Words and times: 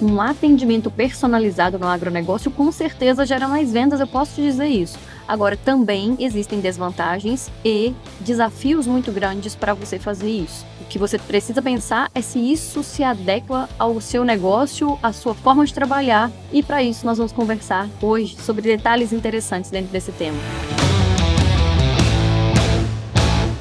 Um 0.00 0.20
atendimento 0.20 0.92
personalizado 0.92 1.76
no 1.76 1.88
agronegócio 1.88 2.52
com 2.52 2.70
certeza 2.70 3.26
gera 3.26 3.48
mais 3.48 3.72
vendas, 3.72 3.98
eu 3.98 4.06
posso 4.06 4.36
te 4.36 4.42
dizer 4.42 4.68
isso. 4.68 4.96
Agora, 5.26 5.56
também 5.56 6.16
existem 6.20 6.60
desvantagens 6.60 7.50
e 7.64 7.92
desafios 8.20 8.86
muito 8.86 9.10
grandes 9.10 9.56
para 9.56 9.74
você 9.74 9.98
fazer 9.98 10.30
isso. 10.30 10.64
O 10.80 10.84
que 10.84 11.00
você 11.00 11.18
precisa 11.18 11.60
pensar 11.60 12.08
é 12.14 12.22
se 12.22 12.38
isso 12.38 12.84
se 12.84 13.02
adequa 13.02 13.68
ao 13.76 14.00
seu 14.00 14.24
negócio, 14.24 14.96
à 15.02 15.12
sua 15.12 15.34
forma 15.34 15.66
de 15.66 15.74
trabalhar, 15.74 16.30
e 16.52 16.62
para 16.62 16.80
isso 16.80 17.04
nós 17.04 17.18
vamos 17.18 17.32
conversar 17.32 17.88
hoje 18.00 18.36
sobre 18.36 18.62
detalhes 18.62 19.12
interessantes 19.12 19.68
dentro 19.68 19.90
desse 19.90 20.12
tema. 20.12 20.38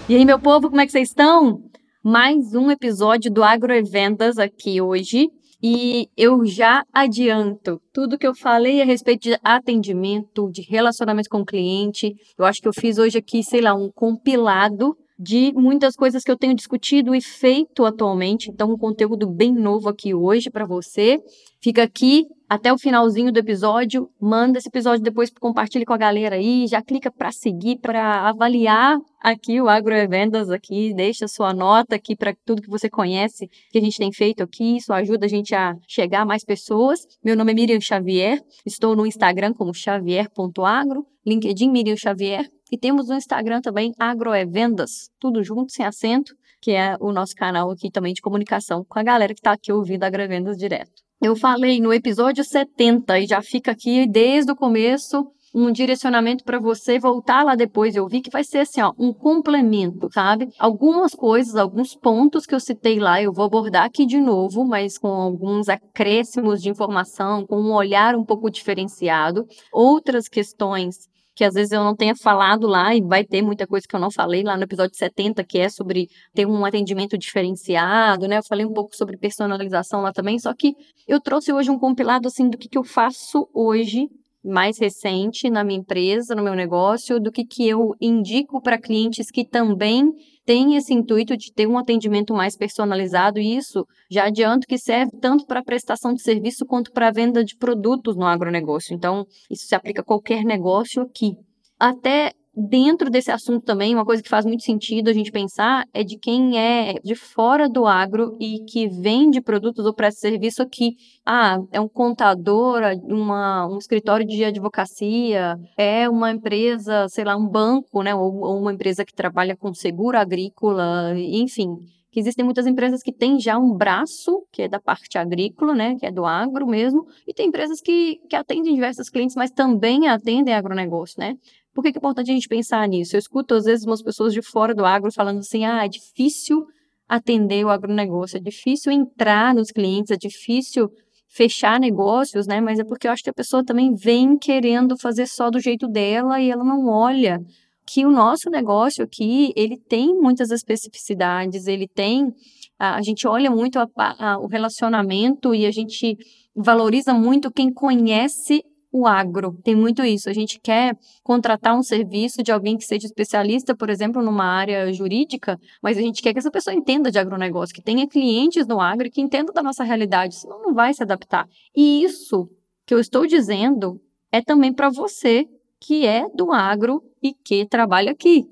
E 0.07 0.15
aí, 0.15 0.23
meu 0.23 0.39
povo, 0.39 0.69
como 0.69 0.79
é 0.79 0.85
que 0.85 0.91
vocês 0.91 1.09
estão? 1.09 1.63
Mais 2.03 2.53
um 2.53 2.69
episódio 2.69 3.29
do 3.29 3.43
Agrovendas 3.43 4.37
aqui 4.37 4.79
hoje. 4.79 5.29
E 5.61 6.07
eu 6.15 6.45
já 6.45 6.83
adianto 6.93 7.81
tudo 7.91 8.17
que 8.17 8.27
eu 8.27 8.35
falei 8.35 8.81
a 8.81 8.85
respeito 8.85 9.23
de 9.23 9.39
atendimento, 9.43 10.51
de 10.51 10.61
relacionamento 10.61 11.29
com 11.29 11.41
o 11.41 11.45
cliente. 11.45 12.15
Eu 12.37 12.45
acho 12.45 12.61
que 12.61 12.67
eu 12.67 12.73
fiz 12.73 12.97
hoje 12.97 13.17
aqui, 13.17 13.43
sei 13.43 13.61
lá, 13.61 13.73
um 13.73 13.91
compilado 13.91 14.95
de 15.19 15.51
muitas 15.53 15.95
coisas 15.95 16.23
que 16.23 16.29
eu 16.29 16.37
tenho 16.37 16.53
discutido 16.53 17.15
e 17.15 17.21
feito 17.21 17.85
atualmente. 17.85 18.51
Então, 18.51 18.71
um 18.71 18.77
conteúdo 18.77 19.27
bem 19.27 19.51
novo 19.51 19.89
aqui 19.89 20.13
hoje 20.13 20.49
para 20.51 20.65
você. 20.65 21.19
Fica 21.59 21.81
aqui 21.81 22.27
até 22.49 22.71
o 22.71 22.77
finalzinho 22.77 23.31
do 23.31 23.39
episódio. 23.39 24.09
Manda 24.19 24.57
esse 24.57 24.69
episódio 24.69 25.03
depois, 25.03 25.29
compartilhe 25.29 25.85
com 25.85 25.93
a 25.93 25.97
galera 25.97 26.35
aí. 26.35 26.65
Já 26.67 26.81
clica 26.81 27.11
para 27.11 27.31
seguir, 27.31 27.79
para 27.79 28.27
avaliar 28.27 28.97
aqui 29.21 29.59
o 29.61 29.67
Agrovendas 29.67 30.49
aqui. 30.49 30.93
Deixa 30.93 31.27
sua 31.27 31.53
nota 31.53 31.95
aqui 31.95 32.15
para 32.15 32.33
tudo 32.45 32.61
que 32.61 32.69
você 32.69 32.89
conhece 32.89 33.49
que 33.71 33.77
a 33.77 33.81
gente 33.81 33.97
tem 33.97 34.11
feito 34.11 34.43
aqui. 34.43 34.77
Isso 34.77 34.93
ajuda 34.93 35.25
a 35.25 35.29
gente 35.29 35.53
a 35.53 35.75
chegar 35.87 36.21
a 36.21 36.25
mais 36.25 36.43
pessoas. 36.43 37.01
Meu 37.23 37.35
nome 37.35 37.51
é 37.51 37.55
Miriam 37.55 37.81
Xavier. 37.81 38.39
Estou 38.65 38.95
no 38.95 39.05
Instagram 39.05 39.53
como 39.53 39.73
xavier.agro, 39.73 41.05
LinkedIn 41.25 41.69
Miriam 41.69 41.97
Xavier. 41.97 42.47
E 42.71 42.77
temos 42.77 43.07
no 43.07 43.15
Instagram 43.15 43.61
também 43.61 43.93
Agroevendas, 43.97 45.09
tudo 45.19 45.41
junto, 45.41 45.71
sem 45.71 45.85
acento, 45.85 46.35
que 46.61 46.71
é 46.71 46.97
o 46.99 47.13
nosso 47.13 47.33
canal 47.33 47.71
aqui 47.71 47.89
também 47.89 48.13
de 48.13 48.21
comunicação 48.21 48.83
com 48.83 48.99
a 48.99 49.03
galera 49.03 49.33
que 49.33 49.39
está 49.39 49.53
aqui 49.53 49.71
ouvindo 49.71 50.03
Agroevendas 50.03 50.57
direto. 50.57 51.06
Eu 51.19 51.35
falei 51.35 51.81
no 51.81 51.91
episódio 51.91 52.43
70 52.43 53.19
e 53.19 53.25
já 53.25 53.41
fica 53.41 53.71
aqui 53.71 54.05
desde 54.05 54.51
o 54.51 54.55
começo 54.55 55.25
um 55.53 55.71
direcionamento 55.71 56.43
para 56.43 56.59
você 56.59 56.99
voltar 56.99 57.43
lá 57.43 57.55
depois. 57.55 57.95
Eu 57.95 58.07
vi 58.07 58.21
que 58.21 58.29
vai 58.29 58.43
ser 58.43 58.59
assim, 58.59 58.81
ó, 58.81 58.93
um 58.99 59.11
complemento, 59.11 60.07
sabe? 60.13 60.49
Algumas 60.59 61.15
coisas, 61.15 61.55
alguns 61.55 61.95
pontos 61.95 62.45
que 62.45 62.53
eu 62.53 62.59
citei 62.59 62.99
lá, 62.99 63.19
eu 63.19 63.33
vou 63.33 63.45
abordar 63.45 63.85
aqui 63.85 64.05
de 64.05 64.19
novo, 64.19 64.63
mas 64.63 64.99
com 64.99 65.07
alguns 65.07 65.67
acréscimos 65.69 66.61
de 66.61 66.69
informação, 66.69 67.47
com 67.47 67.59
um 67.59 67.73
olhar 67.73 68.15
um 68.15 68.23
pouco 68.23 68.51
diferenciado. 68.51 69.47
Outras 69.71 70.27
questões 70.27 71.09
que 71.37 71.43
às 71.43 71.53
vezes 71.53 71.71
eu 71.71 71.83
não 71.83 71.95
tenha 71.95 72.15
falado 72.15 72.65
lá 72.65 72.95
e 72.95 73.01
vai 73.01 73.23
ter 73.23 73.43
muita 73.43 73.67
coisa 73.67 73.87
que 73.87 73.95
eu 73.95 73.99
não 73.99 74.09
falei 74.09 74.41
lá 74.41 74.57
no 74.57 74.63
episódio 74.63 74.97
70, 74.97 75.43
que 75.43 75.59
é 75.59 75.69
sobre 75.69 76.09
ter 76.33 76.47
um 76.47 76.65
atendimento 76.65 77.15
diferenciado, 77.15 78.27
né? 78.27 78.39
Eu 78.39 78.43
falei 78.43 78.65
um 78.65 78.73
pouco 78.73 78.95
sobre 78.95 79.15
personalização 79.17 80.01
lá 80.01 80.11
também, 80.11 80.39
só 80.39 80.51
que 80.51 80.73
eu 81.07 81.21
trouxe 81.21 81.53
hoje 81.53 81.69
um 81.69 81.77
compilado 81.77 82.27
assim 82.27 82.49
do 82.49 82.57
que, 82.57 82.67
que 82.67 82.77
eu 82.77 82.83
faço 82.83 83.47
hoje 83.53 84.09
mais 84.43 84.79
recente 84.79 85.47
na 85.47 85.63
minha 85.63 85.79
empresa, 85.79 86.33
no 86.33 86.41
meu 86.41 86.55
negócio, 86.55 87.19
do 87.19 87.31
que, 87.31 87.45
que 87.45 87.67
eu 87.67 87.93
indico 88.01 88.59
para 88.59 88.81
clientes 88.81 89.29
que 89.29 89.45
também 89.45 90.11
têm 90.47 90.77
esse 90.77 90.93
intuito 90.93 91.35
de 91.35 91.51
ter 91.51 91.67
um 91.67 91.77
atendimento 91.77 92.33
mais 92.33 92.55
personalizado. 92.55 93.37
E 93.37 93.57
isso 93.57 93.85
já 94.09 94.25
adianto 94.25 94.65
que 94.65 94.77
serve 94.77 95.11
tanto 95.19 95.45
para 95.45 95.61
prestação 95.61 96.13
de 96.13 96.21
serviço 96.21 96.65
quanto 96.65 96.91
para 96.93 97.11
venda 97.11 97.43
de 97.43 97.55
produtos 97.57 98.15
no 98.15 98.25
agronegócio. 98.25 98.95
Então, 98.95 99.25
isso 99.51 99.67
se 99.67 99.75
aplica 99.75 100.01
a 100.01 100.05
qualquer 100.05 100.45
negócio 100.45 101.03
aqui. 101.03 101.33
Até 101.77 102.31
dentro 102.57 103.11
desse 103.11 103.29
assunto 103.29 103.63
também, 103.63 103.93
uma 103.93 104.03
coisa 104.03 104.23
que 104.23 104.29
faz 104.29 104.43
muito 104.43 104.63
sentido 104.63 105.09
a 105.09 105.13
gente 105.13 105.31
pensar 105.31 105.85
é 105.93 106.03
de 106.03 106.17
quem 106.17 106.57
é 106.57 106.95
de 107.03 107.13
fora 107.13 107.69
do 107.69 107.85
agro 107.85 108.35
e 108.39 108.65
que 108.65 108.87
vende 108.87 109.39
produtos 109.39 109.85
ou 109.85 109.93
presta 109.93 110.21
serviço 110.21 110.63
aqui. 110.63 110.95
Ah, 111.23 111.59
é 111.71 111.79
um 111.79 111.87
contador, 111.87 112.81
uma, 113.03 113.67
um 113.67 113.77
escritório 113.77 114.25
de 114.25 114.43
advocacia, 114.43 115.55
é 115.77 116.09
uma 116.09 116.31
empresa, 116.31 117.07
sei 117.09 117.23
lá, 117.23 117.37
um 117.37 117.47
banco, 117.47 118.01
né, 118.01 118.15
ou, 118.15 118.39
ou 118.39 118.59
uma 118.59 118.73
empresa 118.73 119.05
que 119.05 119.13
trabalha 119.13 119.55
com 119.55 119.71
seguro 119.73 120.17
agrícola, 120.17 121.13
enfim 121.15 121.77
que 122.17 122.21
existem 122.21 122.43
muitas 122.43 122.65
empresas 122.65 123.03
que 123.03 123.11
têm 123.11 123.39
já 123.39 123.59
um 123.59 123.73
braço, 123.73 124.43
que 124.51 124.63
é 124.63 124.67
da 124.67 124.79
parte 124.79 125.19
agrícola, 125.19 125.75
né, 125.75 125.95
que 125.99 126.05
é 126.05 126.11
do 126.11 126.25
agro 126.25 126.65
mesmo, 126.65 127.05
e 127.27 127.33
tem 127.33 127.47
empresas 127.47 127.79
que, 127.79 128.19
que 128.27 128.35
atendem 128.35 128.73
diversos 128.73 129.07
clientes, 129.07 129.35
mas 129.35 129.51
também 129.51 130.07
atendem 130.07 130.55
agronegócio, 130.55 131.19
né? 131.19 131.35
Por 131.77 131.83
que, 131.83 131.89
é 131.89 131.91
importante 131.91 132.31
a 132.31 132.33
gente 132.33 132.47
pensar 132.47 132.87
nisso? 132.87 133.15
Eu 133.15 133.19
escuto, 133.19 133.53
às 133.53 133.65
vezes, 133.65 133.85
umas 133.85 134.01
pessoas 134.01 134.33
de 134.33 134.41
fora 134.41 134.73
do 134.73 134.83
agro 134.83 135.11
falando 135.11 135.37
assim, 135.37 135.63
ah, 135.63 135.85
é 135.85 135.87
difícil 135.87 136.65
atender 137.07 137.63
o 137.63 137.69
agronegócio, 137.69 138.37
é 138.37 138.39
difícil 138.39 138.91
entrar 138.91 139.53
nos 139.53 139.69
clientes, 139.69 140.09
é 140.09 140.17
difícil 140.17 140.89
fechar 141.29 141.79
negócios, 141.79 142.47
né? 142.47 142.59
Mas 142.59 142.79
é 142.79 142.83
porque 142.83 143.07
eu 143.07 143.11
acho 143.11 143.21
que 143.21 143.29
a 143.29 143.33
pessoa 143.33 143.63
também 143.63 143.93
vem 143.93 144.39
querendo 144.39 144.97
fazer 144.97 145.27
só 145.27 145.51
do 145.51 145.59
jeito 145.59 145.87
dela 145.87 146.41
e 146.41 146.49
ela 146.49 146.63
não 146.63 146.87
olha 146.87 147.39
que 147.85 148.07
o 148.07 148.11
nosso 148.11 148.49
negócio 148.49 149.03
aqui, 149.03 149.53
ele 149.55 149.77
tem 149.77 150.15
muitas 150.19 150.49
especificidades, 150.49 151.67
ele 151.67 151.87
tem, 151.87 152.33
a, 152.79 152.95
a 152.95 153.03
gente 153.03 153.27
olha 153.27 153.51
muito 153.51 153.77
a, 153.77 153.87
a, 153.97 154.39
o 154.39 154.47
relacionamento 154.47 155.53
e 155.53 155.63
a 155.63 155.71
gente 155.71 156.17
valoriza 156.55 157.13
muito 157.13 157.51
quem 157.51 157.71
conhece 157.71 158.63
o 158.97 159.05
agro. 159.05 159.57
Tem 159.63 159.75
muito 159.75 160.03
isso. 160.03 160.29
A 160.29 160.33
gente 160.33 160.59
quer 160.59 160.97
contratar 161.23 161.77
um 161.77 161.83
serviço 161.83 162.41
de 162.41 162.51
alguém 162.51 162.77
que 162.77 162.83
seja 162.83 163.05
especialista, 163.05 163.75
por 163.75 163.89
exemplo, 163.89 164.21
numa 164.21 164.45
área 164.45 164.91
jurídica, 164.91 165.59
mas 165.81 165.97
a 165.97 166.01
gente 166.01 166.21
quer 166.21 166.33
que 166.33 166.39
essa 166.39 166.51
pessoa 166.51 166.73
entenda 166.73 167.11
de 167.11 167.19
agronegócio, 167.19 167.75
que 167.75 167.81
tenha 167.81 168.07
clientes 168.07 168.65
no 168.65 168.81
agro 168.81 169.09
que 169.11 169.21
entenda 169.21 169.53
da 169.53 169.61
nossa 169.61 169.83
realidade, 169.83 170.35
senão 170.35 170.61
não 170.61 170.73
vai 170.73 170.93
se 170.93 171.03
adaptar. 171.03 171.47
E 171.75 172.03
isso 172.03 172.49
que 172.85 172.93
eu 172.93 172.99
estou 172.99 173.27
dizendo 173.27 174.01
é 174.31 174.41
também 174.41 174.73
para 174.73 174.89
você 174.89 175.45
que 175.79 176.05
é 176.05 176.27
do 176.33 176.51
agro 176.51 177.03
e 177.21 177.33
que 177.33 177.65
trabalha 177.65 178.11
aqui. 178.11 178.45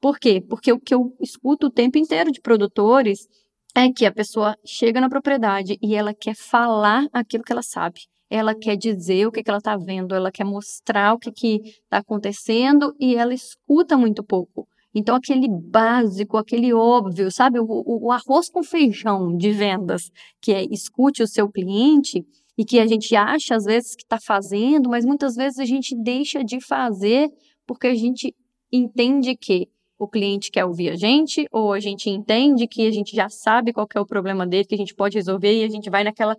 Por 0.00 0.18
quê? 0.18 0.40
Porque 0.40 0.72
o 0.72 0.80
que 0.80 0.94
eu 0.94 1.14
escuto 1.20 1.68
o 1.68 1.70
tempo 1.70 1.96
inteiro 1.96 2.32
de 2.32 2.40
produtores 2.40 3.28
é 3.74 3.90
que 3.90 4.04
a 4.04 4.12
pessoa 4.12 4.56
chega 4.64 5.00
na 5.00 5.08
propriedade 5.08 5.78
e 5.80 5.94
ela 5.94 6.12
quer 6.12 6.34
falar 6.34 7.06
aquilo 7.12 7.44
que 7.44 7.52
ela 7.52 7.62
sabe 7.62 8.00
ela 8.32 8.54
quer 8.54 8.76
dizer 8.76 9.26
o 9.26 9.30
que, 9.30 9.42
que 9.42 9.50
ela 9.50 9.58
está 9.58 9.76
vendo, 9.76 10.14
ela 10.14 10.32
quer 10.32 10.44
mostrar 10.44 11.12
o 11.12 11.18
que 11.18 11.60
está 11.64 11.98
acontecendo 11.98 12.94
e 12.98 13.14
ela 13.14 13.34
escuta 13.34 13.94
muito 13.94 14.24
pouco. 14.24 14.66
Então, 14.94 15.14
aquele 15.14 15.46
básico, 15.48 16.38
aquele 16.38 16.72
óbvio, 16.72 17.30
sabe? 17.30 17.60
O, 17.60 17.66
o, 17.66 18.06
o 18.06 18.10
arroz 18.10 18.48
com 18.48 18.62
feijão 18.62 19.36
de 19.36 19.52
vendas, 19.52 20.10
que 20.40 20.50
é 20.50 20.64
escute 20.70 21.22
o 21.22 21.26
seu 21.26 21.46
cliente 21.50 22.24
e 22.56 22.64
que 22.64 22.80
a 22.80 22.86
gente 22.86 23.14
acha 23.14 23.54
às 23.54 23.64
vezes 23.64 23.94
que 23.94 24.02
está 24.02 24.18
fazendo, 24.18 24.88
mas 24.88 25.04
muitas 25.04 25.34
vezes 25.34 25.58
a 25.58 25.66
gente 25.66 25.94
deixa 25.94 26.42
de 26.42 26.58
fazer 26.58 27.28
porque 27.66 27.86
a 27.86 27.94
gente 27.94 28.34
entende 28.72 29.36
que 29.36 29.68
o 29.98 30.08
cliente 30.08 30.50
quer 30.50 30.64
ouvir 30.64 30.88
a 30.88 30.96
gente, 30.96 31.46
ou 31.52 31.72
a 31.72 31.80
gente 31.80 32.08
entende 32.08 32.66
que 32.66 32.86
a 32.86 32.90
gente 32.90 33.14
já 33.14 33.28
sabe 33.28 33.74
qual 33.74 33.86
é 33.94 34.00
o 34.00 34.06
problema 34.06 34.46
dele, 34.46 34.64
que 34.64 34.74
a 34.74 34.78
gente 34.78 34.94
pode 34.94 35.18
resolver 35.18 35.52
e 35.52 35.64
a 35.64 35.68
gente 35.68 35.90
vai 35.90 36.02
naquela 36.02 36.36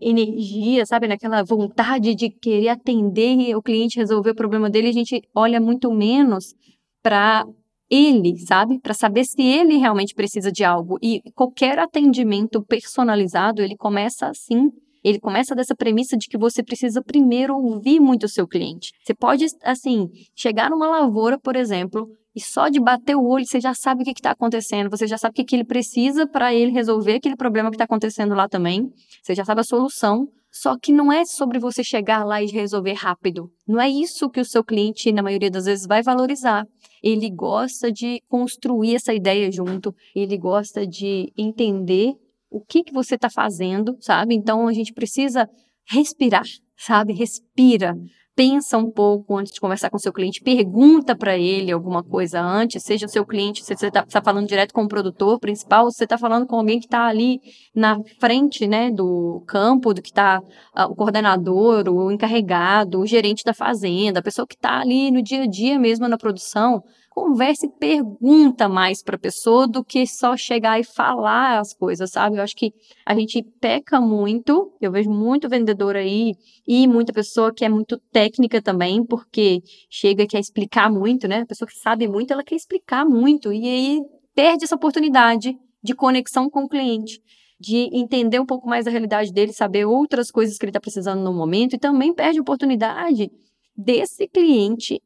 energia, 0.00 0.84
sabe, 0.84 1.06
naquela 1.06 1.42
vontade 1.44 2.14
de 2.14 2.28
querer 2.30 2.70
atender 2.70 3.54
o 3.56 3.62
cliente, 3.62 3.98
resolver 3.98 4.30
o 4.30 4.34
problema 4.34 4.68
dele, 4.68 4.88
a 4.88 4.92
gente 4.92 5.22
olha 5.34 5.60
muito 5.60 5.92
menos 5.92 6.54
para 7.02 7.44
ele, 7.88 8.38
sabe? 8.38 8.80
Para 8.80 8.94
saber 8.94 9.24
se 9.24 9.40
ele 9.40 9.76
realmente 9.76 10.14
precisa 10.14 10.50
de 10.50 10.64
algo. 10.64 10.98
E 11.00 11.22
qualquer 11.34 11.78
atendimento 11.78 12.62
personalizado, 12.62 13.62
ele 13.62 13.76
começa 13.76 14.26
assim. 14.26 14.70
Ele 15.06 15.20
começa 15.20 15.54
dessa 15.54 15.72
premissa 15.72 16.16
de 16.16 16.26
que 16.26 16.36
você 16.36 16.64
precisa 16.64 17.00
primeiro 17.00 17.56
ouvir 17.56 18.00
muito 18.00 18.24
o 18.24 18.28
seu 18.28 18.44
cliente. 18.44 18.90
Você 19.04 19.14
pode, 19.14 19.46
assim, 19.62 20.08
chegar 20.34 20.68
numa 20.68 20.88
lavoura, 20.88 21.38
por 21.38 21.54
exemplo, 21.54 22.08
e 22.34 22.40
só 22.40 22.68
de 22.68 22.80
bater 22.80 23.14
o 23.14 23.24
olho 23.24 23.46
você 23.46 23.60
já 23.60 23.72
sabe 23.72 24.02
o 24.02 24.04
que 24.04 24.10
está 24.10 24.32
acontecendo, 24.32 24.90
você 24.90 25.06
já 25.06 25.16
sabe 25.16 25.30
o 25.30 25.34
que, 25.36 25.44
que 25.44 25.54
ele 25.54 25.64
precisa 25.64 26.26
para 26.26 26.52
ele 26.52 26.72
resolver 26.72 27.14
aquele 27.14 27.36
problema 27.36 27.70
que 27.70 27.76
está 27.76 27.84
acontecendo 27.84 28.34
lá 28.34 28.48
também. 28.48 28.90
Você 29.22 29.32
já 29.32 29.44
sabe 29.44 29.60
a 29.60 29.64
solução. 29.64 30.26
Só 30.50 30.76
que 30.76 30.90
não 30.90 31.12
é 31.12 31.24
sobre 31.24 31.60
você 31.60 31.84
chegar 31.84 32.24
lá 32.24 32.42
e 32.42 32.46
resolver 32.46 32.94
rápido. 32.94 33.48
Não 33.68 33.80
é 33.80 33.88
isso 33.88 34.28
que 34.28 34.40
o 34.40 34.44
seu 34.44 34.64
cliente, 34.64 35.12
na 35.12 35.22
maioria 35.22 35.50
das 35.50 35.66
vezes, 35.66 35.86
vai 35.86 36.02
valorizar. 36.02 36.66
Ele 37.00 37.30
gosta 37.30 37.92
de 37.92 38.20
construir 38.26 38.96
essa 38.96 39.14
ideia 39.14 39.52
junto, 39.52 39.94
ele 40.14 40.36
gosta 40.36 40.84
de 40.84 41.30
entender 41.36 42.14
o 42.56 42.60
que, 42.60 42.82
que 42.82 42.92
você 42.92 43.14
está 43.14 43.30
fazendo, 43.30 43.96
sabe? 44.00 44.34
Então 44.34 44.66
a 44.66 44.72
gente 44.72 44.92
precisa 44.92 45.48
respirar, 45.88 46.44
sabe? 46.76 47.12
Respira 47.12 47.96
pensa 48.36 48.76
um 48.76 48.90
pouco 48.90 49.34
antes 49.34 49.50
de 49.50 49.58
conversar 49.58 49.88
com 49.88 49.98
seu 49.98 50.12
cliente, 50.12 50.42
pergunta 50.42 51.16
para 51.16 51.38
ele 51.38 51.72
alguma 51.72 52.04
coisa 52.04 52.38
antes, 52.38 52.82
seja 52.82 53.06
o 53.06 53.08
seu 53.08 53.24
cliente, 53.24 53.64
se 53.64 53.74
você 53.74 53.86
está 53.86 54.04
tá 54.04 54.22
falando 54.22 54.46
direto 54.46 54.74
com 54.74 54.84
o 54.84 54.88
produtor 54.88 55.40
principal, 55.40 55.90
se 55.90 55.96
você 55.96 56.04
está 56.04 56.18
falando 56.18 56.46
com 56.46 56.56
alguém 56.56 56.78
que 56.78 56.84
está 56.84 57.06
ali 57.06 57.40
na 57.74 57.98
frente 58.20 58.66
né, 58.66 58.90
do 58.90 59.42
campo, 59.46 59.94
do 59.94 60.02
que 60.02 60.10
está 60.10 60.40
uh, 60.40 60.82
o 60.90 60.94
coordenador, 60.94 61.88
o 61.88 62.12
encarregado, 62.12 63.00
o 63.00 63.06
gerente 63.06 63.42
da 63.42 63.54
fazenda, 63.54 64.20
a 64.20 64.22
pessoa 64.22 64.46
que 64.46 64.54
está 64.54 64.80
ali 64.80 65.10
no 65.10 65.22
dia 65.22 65.44
a 65.44 65.46
dia 65.46 65.78
mesmo 65.78 66.06
na 66.06 66.18
produção, 66.18 66.82
conversa 67.16 67.64
e 67.64 67.70
pergunta 67.70 68.68
mais 68.68 69.02
para 69.02 69.16
a 69.16 69.18
pessoa 69.18 69.66
do 69.66 69.82
que 69.82 70.06
só 70.06 70.36
chegar 70.36 70.78
e 70.78 70.84
falar 70.84 71.58
as 71.58 71.72
coisas, 71.72 72.10
sabe? 72.10 72.36
Eu 72.36 72.42
acho 72.42 72.54
que 72.54 72.74
a 73.06 73.14
gente 73.14 73.42
peca 73.58 73.98
muito, 73.98 74.70
eu 74.82 74.92
vejo 74.92 75.08
muito 75.08 75.48
vendedor 75.48 75.96
aí 75.96 76.34
e 76.68 76.86
muita 76.86 77.14
pessoa 77.14 77.54
que 77.54 77.64
é 77.64 77.70
muito 77.70 77.98
técnica 78.12 78.60
também, 78.60 79.02
porque 79.02 79.62
chega 79.88 80.24
e 80.24 80.26
quer 80.26 80.40
explicar 80.40 80.92
muito, 80.92 81.26
né? 81.26 81.40
A 81.40 81.46
pessoa 81.46 81.66
que 81.66 81.78
sabe 81.78 82.06
muito, 82.06 82.34
ela 82.34 82.44
quer 82.44 82.54
explicar 82.54 83.06
muito 83.06 83.50
e 83.50 83.66
aí 83.66 84.02
perde 84.34 84.64
essa 84.64 84.76
oportunidade 84.76 85.56
de 85.82 85.94
conexão 85.94 86.50
com 86.50 86.64
o 86.64 86.68
cliente 86.68 87.22
de 87.58 87.88
entender 87.94 88.38
um 88.38 88.44
pouco 88.44 88.68
mais 88.68 88.84
da 88.84 88.90
realidade 88.90 89.32
dele, 89.32 89.54
saber 89.54 89.86
outras 89.86 90.30
coisas 90.30 90.58
que 90.58 90.66
ele 90.66 90.70
está 90.70 90.80
precisando 90.80 91.22
no 91.22 91.32
momento 91.32 91.76
e 91.76 91.78
também 91.78 92.12
perde 92.12 92.38
a 92.38 92.42
oportunidade 92.42 93.30
desse 93.74 94.28
cliente 94.28 95.00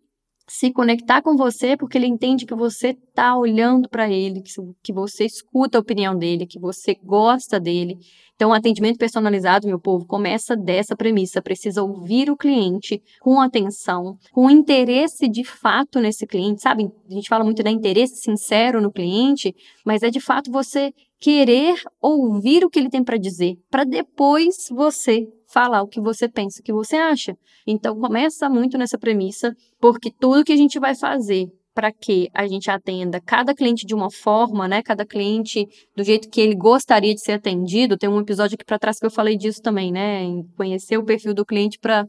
se 0.50 0.72
conectar 0.72 1.22
com 1.22 1.36
você 1.36 1.76
porque 1.76 1.96
ele 1.96 2.08
entende 2.08 2.44
que 2.44 2.56
você 2.56 2.88
está 2.88 3.36
olhando 3.36 3.88
para 3.88 4.10
ele, 4.10 4.42
que, 4.82 4.92
você 4.92 5.24
escuta 5.24 5.78
a 5.78 5.80
opinião 5.80 6.18
dele, 6.18 6.44
que 6.44 6.58
você 6.58 6.96
gosta 7.04 7.60
dele. 7.60 7.96
Então, 8.34 8.50
o 8.50 8.52
atendimento 8.52 8.98
personalizado, 8.98 9.68
meu 9.68 9.78
povo, 9.78 10.04
começa 10.04 10.56
dessa 10.56 10.96
premissa: 10.96 11.40
precisa 11.40 11.84
ouvir 11.84 12.28
o 12.32 12.36
cliente 12.36 13.00
com 13.20 13.40
atenção, 13.40 14.18
com 14.32 14.50
interesse 14.50 15.28
de 15.28 15.44
fato 15.44 16.00
nesse 16.00 16.26
cliente, 16.26 16.62
sabe? 16.62 16.90
A 17.08 17.14
gente 17.14 17.28
fala 17.28 17.44
muito 17.44 17.62
da 17.62 17.70
interesse 17.70 18.16
sincero 18.16 18.82
no 18.82 18.90
cliente, 18.90 19.54
mas 19.86 20.02
é 20.02 20.10
de 20.10 20.18
fato 20.18 20.50
você 20.50 20.92
querer 21.20 21.76
ouvir 22.02 22.64
o 22.64 22.70
que 22.70 22.80
ele 22.80 22.90
tem 22.90 23.04
para 23.04 23.18
dizer, 23.18 23.54
para 23.70 23.84
depois 23.84 24.66
você 24.68 25.28
falar 25.52 25.82
o 25.82 25.88
que 25.88 26.00
você 26.00 26.28
pensa, 26.28 26.60
o 26.60 26.64
que 26.64 26.72
você 26.72 26.96
acha. 26.96 27.36
Então 27.66 27.98
começa 27.98 28.48
muito 28.48 28.78
nessa 28.78 28.98
premissa, 28.98 29.54
porque 29.80 30.10
tudo 30.10 30.44
que 30.44 30.52
a 30.52 30.56
gente 30.56 30.78
vai 30.78 30.94
fazer 30.94 31.46
para 31.72 31.92
que 31.92 32.28
a 32.34 32.46
gente 32.48 32.70
atenda 32.70 33.20
cada 33.20 33.54
cliente 33.54 33.86
de 33.86 33.94
uma 33.94 34.10
forma, 34.10 34.66
né? 34.66 34.82
Cada 34.82 35.06
cliente 35.06 35.66
do 35.96 36.02
jeito 36.02 36.28
que 36.28 36.40
ele 36.40 36.54
gostaria 36.54 37.14
de 37.14 37.20
ser 37.20 37.32
atendido. 37.32 37.96
Tem 37.96 38.08
um 38.08 38.20
episódio 38.20 38.56
aqui 38.56 38.64
para 38.64 38.78
trás 38.78 38.98
que 38.98 39.06
eu 39.06 39.10
falei 39.10 39.36
disso 39.36 39.62
também, 39.62 39.92
né? 39.92 40.22
Em 40.22 40.42
conhecer 40.56 40.98
o 40.98 41.04
perfil 41.04 41.32
do 41.32 41.46
cliente 41.46 41.78
para 41.78 42.06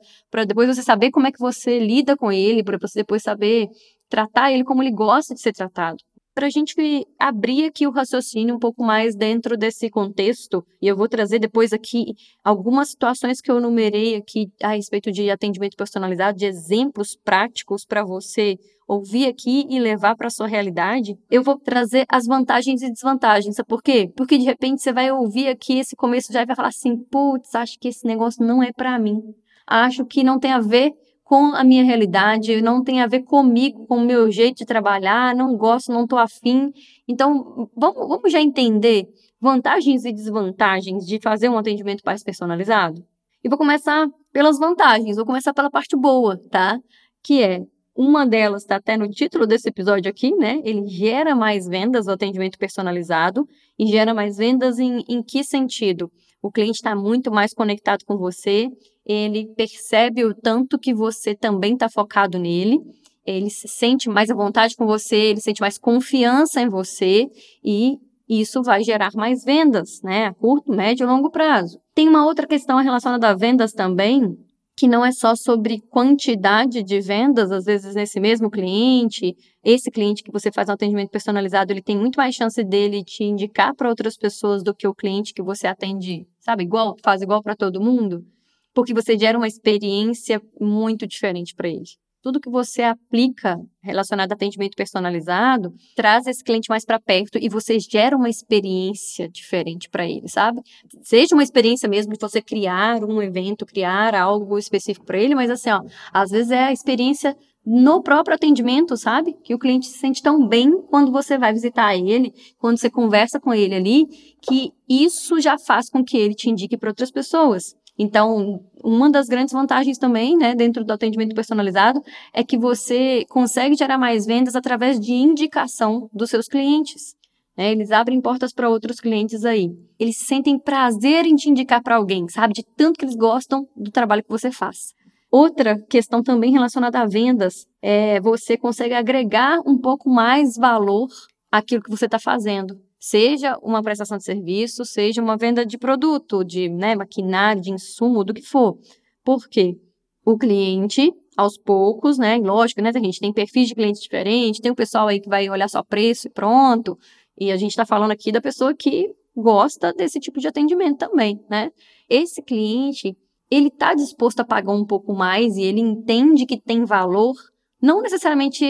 depois 0.48 0.68
você 0.68 0.82
saber 0.82 1.12
como 1.12 1.28
é 1.28 1.32
que 1.32 1.40
você 1.40 1.80
lida 1.80 2.18
com 2.18 2.32
ele, 2.32 2.64
para 2.64 2.78
você 2.80 3.00
depois 3.00 3.22
saber 3.22 3.68
tratar 4.10 4.52
ele 4.52 4.64
como 4.64 4.82
ele 4.84 4.92
gosta 4.92 5.34
de 5.34 5.40
ser 5.40 5.54
tratado 5.54 5.98
para 6.34 6.48
a 6.48 6.50
gente 6.50 6.76
abrir 7.20 7.66
aqui 7.66 7.86
o 7.86 7.92
raciocínio 7.92 8.56
um 8.56 8.60
pouco 8.60 8.84
mais 8.84 9.16
dentro 9.16 9.58
desse 9.58 9.90
contexto, 9.90 10.66
e 10.82 10.88
eu 10.88 10.96
vou 10.96 11.08
trazer 11.08 11.40
depois 11.40 11.74
aqui 11.74 12.14
algumas 12.44 12.90
situações 12.90 13.42
que 13.42 13.52
eu 13.52 13.60
numerei 13.60 14.16
aqui 14.16 14.50
a 14.62 14.76
respeito 14.76 15.12
de 15.12 15.30
atendimento 15.30 15.76
personalizado, 15.76 16.38
de 16.38 16.46
exemplos 16.46 17.18
práticos 17.24 17.86
para 17.86 18.04
você 18.04 18.58
ouvir 18.88 19.26
aqui 19.28 19.66
e 19.70 19.80
levar 19.80 20.18
para 20.18 20.30
sua 20.30 20.48
realidade, 20.48 21.18
eu 21.30 21.42
vou 21.42 21.58
trazer 21.58 22.06
as 22.10 22.26
vantagens 22.26 22.82
e 22.82 22.92
desvantagens. 22.92 23.56
Sabe 23.56 23.68
por 23.68 23.82
quê? 23.82 24.12
Porque 24.18 24.38
de 24.38 24.44
repente 24.44 24.82
você 24.82 24.92
vai 24.92 25.10
ouvir 25.12 25.48
aqui 25.48 25.80
esse 25.80 25.96
começo 25.96 26.34
já 26.34 26.42
e 26.42 26.46
vai 26.46 26.56
falar 26.56 26.68
assim: 26.68 26.98
putz, 26.98 27.56
acho 27.56 27.80
que 27.80 27.88
esse 27.88 28.06
negócio 28.06 28.46
não 28.46 28.62
é 28.62 28.74
para 28.74 29.00
mim. 29.00 29.22
Acho 29.66 30.06
que 30.06 30.24
não 30.24 30.38
tem 30.38 30.52
a 30.52 30.60
ver 30.60 30.92
com 31.32 31.56
a 31.56 31.64
minha 31.64 31.82
realidade, 31.82 32.62
não 32.62 32.84
tem 32.84 33.02
a 33.02 33.08
ver 33.08 33.22
comigo, 33.22 33.88
com 33.88 34.00
o 34.00 34.06
meu 34.06 34.30
jeito 34.30 34.58
de 34.58 34.66
trabalhar, 34.66 35.34
não 35.34 35.56
gosto, 35.56 35.90
não 35.90 36.04
estou 36.04 36.20
afim. 36.20 36.74
Então, 37.08 37.70
vamos, 37.74 38.06
vamos 38.10 38.30
já 38.34 38.42
entender 38.42 39.08
vantagens 39.40 40.04
e 40.04 40.12
desvantagens 40.12 41.06
de 41.06 41.22
fazer 41.22 41.48
um 41.48 41.58
atendimento 41.58 42.02
mais 42.06 42.22
personalizado? 42.22 43.02
E 43.42 43.48
vou 43.48 43.58
começar 43.58 44.10
pelas 44.34 44.60
vantagens, 44.60 45.16
vou 45.16 45.26
começar 45.26 45.54
pela 45.54 45.72
parte 45.72 45.96
boa, 45.96 46.38
tá? 46.50 46.78
Que 47.24 47.42
é 47.42 47.62
uma 47.96 48.28
delas 48.28 48.64
está 48.64 48.76
até 48.76 48.98
no 48.98 49.08
título 49.08 49.48
desse 49.48 49.70
episódio 49.70 50.12
aqui, 50.12 50.36
né? 50.36 50.60
Ele 50.66 50.86
gera 50.86 51.34
mais 51.34 51.66
vendas, 51.66 52.08
o 52.08 52.12
atendimento 52.12 52.58
personalizado, 52.58 53.48
e 53.80 53.86
gera 53.88 54.14
mais 54.14 54.36
vendas 54.36 54.80
em, 54.80 55.02
em 55.08 55.24
que 55.24 55.46
sentido? 55.46 56.12
O 56.42 56.52
cliente 56.52 56.80
está 56.80 56.94
muito 56.94 57.32
mais 57.32 57.54
conectado 57.54 58.04
com 58.06 58.18
você, 58.18 58.68
ele 59.12 59.48
percebe 59.56 60.24
o 60.24 60.34
tanto 60.34 60.80
que 60.80 60.94
você 60.94 61.36
também 61.36 61.74
está 61.74 61.90
focado 61.90 62.40
nele, 62.40 62.80
ele 63.26 63.50
se 63.50 63.68
sente 63.68 64.10
mais 64.10 64.30
à 64.30 64.36
vontade 64.36 64.76
com 64.76 64.86
você, 64.86 65.16
ele 65.16 65.42
sente 65.42 65.62
mais 65.62 65.78
confiança 65.78 66.62
em 66.62 66.70
você 66.70 67.28
e 67.64 67.98
isso 68.28 68.64
vai 68.64 68.84
gerar 68.84 69.12
mais 69.14 69.44
vendas, 69.44 70.02
né, 70.02 70.28
a 70.28 70.34
curto, 70.34 70.72
médio 70.72 71.04
e 71.04 71.08
longo 71.08 71.30
prazo. 71.30 71.80
Tem 71.94 72.08
uma 72.08 72.26
outra 72.26 72.48
questão 72.48 72.78
relacionada 72.78 73.28
a 73.28 73.36
vendas 73.36 73.74
também, 73.74 74.38
que 74.78 74.88
não 74.88 75.06
é 75.06 75.12
só 75.12 75.36
sobre 75.36 75.82
quantidade 75.90 76.82
de 76.82 77.02
vendas, 77.02 77.52
às 77.52 77.66
vezes 77.66 77.94
nesse 77.94 78.20
mesmo 78.20 78.50
cliente, 78.50 79.36
esse 79.64 79.92
cliente 79.92 80.24
que 80.24 80.32
você 80.32 80.50
faz 80.50 80.70
um 80.70 80.74
atendimento 80.74 81.10
personalizado, 81.10 81.74
ele 81.74 81.84
tem 81.84 81.98
muito 81.98 82.16
mais 82.16 82.34
chance 82.34 82.64
dele 82.64 83.04
te 83.04 83.24
indicar 83.26 83.76
para 83.76 83.90
outras 83.90 84.16
pessoas 84.16 84.64
do 84.64 84.74
que 84.74 84.88
o 84.88 84.96
cliente 84.96 85.34
que 85.34 85.44
você 85.44 85.68
atende, 85.68 86.26
sabe, 86.40 86.64
igual, 86.64 86.96
faz 87.04 87.22
igual 87.22 87.44
para 87.44 87.56
todo 87.56 87.82
mundo 87.82 88.26
porque 88.74 88.94
você 88.94 89.18
gera 89.18 89.38
uma 89.38 89.48
experiência 89.48 90.42
muito 90.60 91.08
diferente 91.08 91.54
para 91.56 91.68
ele. 91.68 91.84
Tudo 92.22 92.40
que 92.40 92.52
você 92.52 92.84
aplica 92.84 93.58
relacionado 93.82 94.32
a 94.32 94.36
atendimento 94.36 94.76
personalizado 94.76 95.74
traz 95.96 96.28
esse 96.28 96.44
cliente 96.44 96.70
mais 96.70 96.86
para 96.86 97.00
perto 97.00 97.40
e 97.42 97.50
você 97.50 97.80
gera 97.80 98.16
uma 98.16 98.30
experiência 98.30 99.28
diferente 99.28 99.90
para 99.90 100.06
ele, 100.06 100.28
sabe? 100.28 100.62
Seja 101.02 101.34
uma 101.34 101.42
experiência 101.42 101.90
mesmo 101.90 102.14
de 102.14 102.20
você 102.20 102.40
criar 102.40 103.04
um 103.04 103.24
evento, 103.24 103.66
criar 103.66 104.14
algo 104.14 104.56
específico 104.60 105.04
para 105.04 105.18
ele, 105.18 105.34
mas 105.34 105.50
assim, 105.50 105.72
ó, 105.72 105.82
às 106.14 106.30
vezes 106.30 106.52
é 106.52 106.66
a 106.66 106.72
experiência 106.72 107.36
no 107.66 108.02
próprio 108.02 108.36
atendimento, 108.36 108.96
sabe? 108.98 109.34
Que 109.44 109.54
o 109.54 109.60
cliente 109.60 109.88
se 109.88 109.98
sente 109.98 110.22
tão 110.22 110.48
bem 110.48 110.82
quando 110.90 111.12
você 111.12 111.38
vai 111.38 111.54
visitar 111.54 111.96
ele, 111.96 112.34
quando 112.58 112.80
você 112.80 112.90
conversa 112.90 113.40
com 113.40 113.54
ele 113.54 113.76
ali, 113.76 114.06
que 114.42 114.72
isso 114.88 115.40
já 115.40 115.58
faz 115.58 115.90
com 115.90 116.04
que 116.04 116.18
ele 116.18 116.36
te 116.36 116.50
indique 116.50 116.78
para 116.78 116.90
outras 116.90 117.12
pessoas. 117.12 117.76
Então, 118.04 118.60
uma 118.84 119.12
das 119.12 119.28
grandes 119.28 119.54
vantagens 119.54 120.00
também, 120.00 120.36
né, 120.36 120.56
dentro 120.56 120.84
do 120.84 120.92
atendimento 120.92 121.36
personalizado, 121.36 122.02
é 122.34 122.44
que 122.44 122.58
você 122.58 123.24
consegue 123.30 123.76
gerar 123.76 124.00
mais 124.00 124.26
vendas 124.26 124.56
através 124.56 125.00
de 125.00 125.14
indicação 125.14 126.10
dos 126.12 126.32
seus 126.32 126.48
clientes. 126.48 127.16
Né? 127.56 127.72
Eles 127.72 127.92
abrem 127.92 128.20
portas 128.20 128.52
para 128.52 128.68
outros 128.68 129.00
clientes 129.00 129.46
aí. 129.46 129.70
Eles 130.00 130.18
sentem 130.18 130.58
prazer 130.58 131.28
em 131.28 131.36
te 131.36 131.48
indicar 131.48 131.84
para 131.84 131.98
alguém, 131.98 132.28
sabe? 132.28 132.56
De 132.56 132.64
tanto 132.76 132.98
que 132.98 133.06
eles 133.06 133.16
gostam 133.16 133.68
do 133.78 133.92
trabalho 133.92 134.24
que 134.24 134.32
você 134.32 134.52
faz. 134.52 134.96
Outra 135.30 135.80
questão 135.88 136.24
também 136.24 136.52
relacionada 136.52 137.02
a 137.02 137.06
vendas 137.06 137.68
é 137.84 138.20
você 138.20 138.58
consegue 138.58 138.96
agregar 138.96 139.60
um 139.64 139.78
pouco 139.78 140.10
mais 140.10 140.58
valor 140.58 141.08
àquilo 141.52 141.84
que 141.84 141.92
você 141.92 142.06
está 142.06 142.18
fazendo 142.18 142.82
seja 143.02 143.58
uma 143.64 143.82
prestação 143.82 144.20
de 144.20 144.24
serviço, 144.24 144.86
seja 144.86 145.24
uma 145.24 145.36
venda 145.36 145.66
de 145.66 145.76
produto, 145.76 146.44
de 146.44 146.70
né, 146.70 146.94
maquinário, 146.96 147.60
de 147.60 147.72
insumo, 147.72 148.24
do 148.24 148.32
que 148.32 148.44
for. 148.44 148.78
Por 149.24 149.50
quê? 149.50 149.76
O 150.24 150.38
cliente, 150.38 151.12
aos 151.36 151.58
poucos, 151.58 152.20
né? 152.20 152.38
Lógico, 152.38 152.80
né? 152.80 152.92
A 152.94 153.00
gente 153.00 153.20
tem 153.20 153.34
perfis 153.34 153.70
de 153.70 153.74
clientes 153.74 154.04
diferentes, 154.04 154.62
tem 154.62 154.72
o 154.72 154.76
pessoal 154.76 155.08
aí 155.08 155.20
que 155.20 155.28
vai 155.28 155.50
olhar 155.50 155.68
só 155.68 155.82
preço 155.82 156.28
e 156.28 156.30
pronto. 156.30 156.96
E 157.40 157.52
a 157.52 157.58
gente 157.58 157.72
está 157.72 157.88
falando 157.88 158.12
aqui 158.12 158.32
da 158.32 158.40
pessoa 158.40 158.72
que 158.76 159.12
gosta 159.36 159.92
desse 159.94 160.20
tipo 160.20 160.40
de 160.40 160.48
atendimento 160.48 161.00
também, 161.00 161.44
né? 161.50 161.72
Esse 162.08 162.40
cliente, 162.44 163.18
ele 163.50 163.70
está 163.70 163.96
disposto 163.96 164.42
a 164.42 164.46
pagar 164.46 164.74
um 164.74 164.86
pouco 164.86 165.12
mais 165.12 165.58
e 165.58 165.64
ele 165.64 165.80
entende 165.80 166.46
que 166.46 166.62
tem 166.62 166.86
valor 166.86 167.34
não 167.82 168.02
necessariamente 168.02 168.64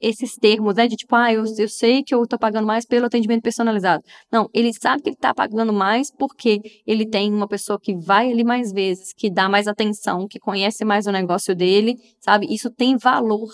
esses 0.00 0.36
termos, 0.36 0.74
né? 0.76 0.88
De 0.88 0.96
tipo, 0.96 1.14
ah, 1.14 1.32
eu, 1.32 1.44
eu 1.58 1.68
sei 1.68 2.02
que 2.02 2.14
eu 2.14 2.22
estou 2.22 2.38
pagando 2.38 2.66
mais 2.66 2.86
pelo 2.86 3.06
atendimento 3.06 3.42
personalizado. 3.42 4.02
Não, 4.32 4.48
ele 4.54 4.72
sabe 4.72 5.02
que 5.02 5.10
ele 5.10 5.16
está 5.16 5.34
pagando 5.34 5.72
mais 5.72 6.10
porque 6.10 6.60
ele 6.86 7.06
tem 7.06 7.32
uma 7.32 7.46
pessoa 7.46 7.78
que 7.78 7.94
vai 7.96 8.30
ali 8.32 8.44
mais 8.44 8.72
vezes, 8.72 9.12
que 9.12 9.30
dá 9.30 9.48
mais 9.48 9.68
atenção, 9.68 10.26
que 10.26 10.38
conhece 10.38 10.84
mais 10.84 11.06
o 11.06 11.12
negócio 11.12 11.54
dele, 11.54 11.96
sabe? 12.20 12.46
Isso 12.52 12.70
tem 12.70 12.96
valor 12.96 13.48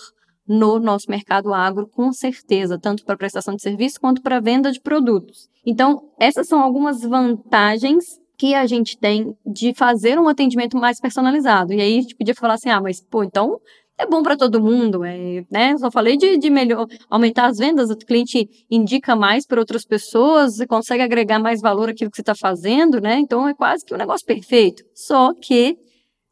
no 0.47 0.79
nosso 0.79 1.09
mercado 1.09 1.53
agro, 1.53 1.87
com 1.87 2.13
certeza, 2.13 2.79
tanto 2.79 3.03
para 3.03 3.17
prestação 3.17 3.55
de 3.55 3.61
serviço 3.61 3.99
quanto 3.99 4.21
para 4.21 4.39
venda 4.39 4.71
de 4.71 4.79
produtos. 4.79 5.49
Então, 5.65 5.99
essas 6.19 6.47
são 6.47 6.61
algumas 6.61 7.01
vantagens 7.01 8.19
que 8.37 8.53
a 8.53 8.65
gente 8.65 8.97
tem 8.97 9.35
de 9.45 9.73
fazer 9.73 10.19
um 10.19 10.27
atendimento 10.27 10.77
mais 10.77 10.99
personalizado. 10.99 11.73
E 11.73 11.81
aí 11.81 11.97
a 11.97 12.01
gente 12.01 12.15
podia 12.15 12.35
falar 12.35 12.55
assim, 12.55 12.69
ah, 12.69 12.81
mas 12.81 13.01
pô, 13.01 13.23
então 13.23 13.59
é 13.97 14.05
bom 14.05 14.21
para 14.21 14.35
todo 14.35 14.61
mundo, 14.61 15.03
é, 15.03 15.45
né? 15.49 15.77
Só 15.77 15.89
falei 15.89 16.17
de, 16.17 16.37
de 16.37 16.49
melhor 16.49 16.85
aumentar 17.09 17.47
as 17.47 17.57
vendas, 17.57 17.89
o 17.89 17.95
cliente 17.95 18.49
indica 18.69 19.15
mais 19.15 19.45
para 19.45 19.59
outras 19.59 19.85
pessoas, 19.85 20.57
você 20.57 20.67
consegue 20.67 21.01
agregar 21.01 21.39
mais 21.39 21.61
valor 21.61 21.89
àquilo 21.89 22.11
que 22.11 22.17
você 22.17 22.21
está 22.21 22.35
fazendo, 22.35 22.99
né? 22.99 23.19
Então 23.19 23.47
é 23.47 23.53
quase 23.53 23.85
que 23.85 23.93
um 23.93 23.97
negócio 23.97 24.25
perfeito. 24.25 24.83
Só 24.93 25.33
que, 25.33 25.77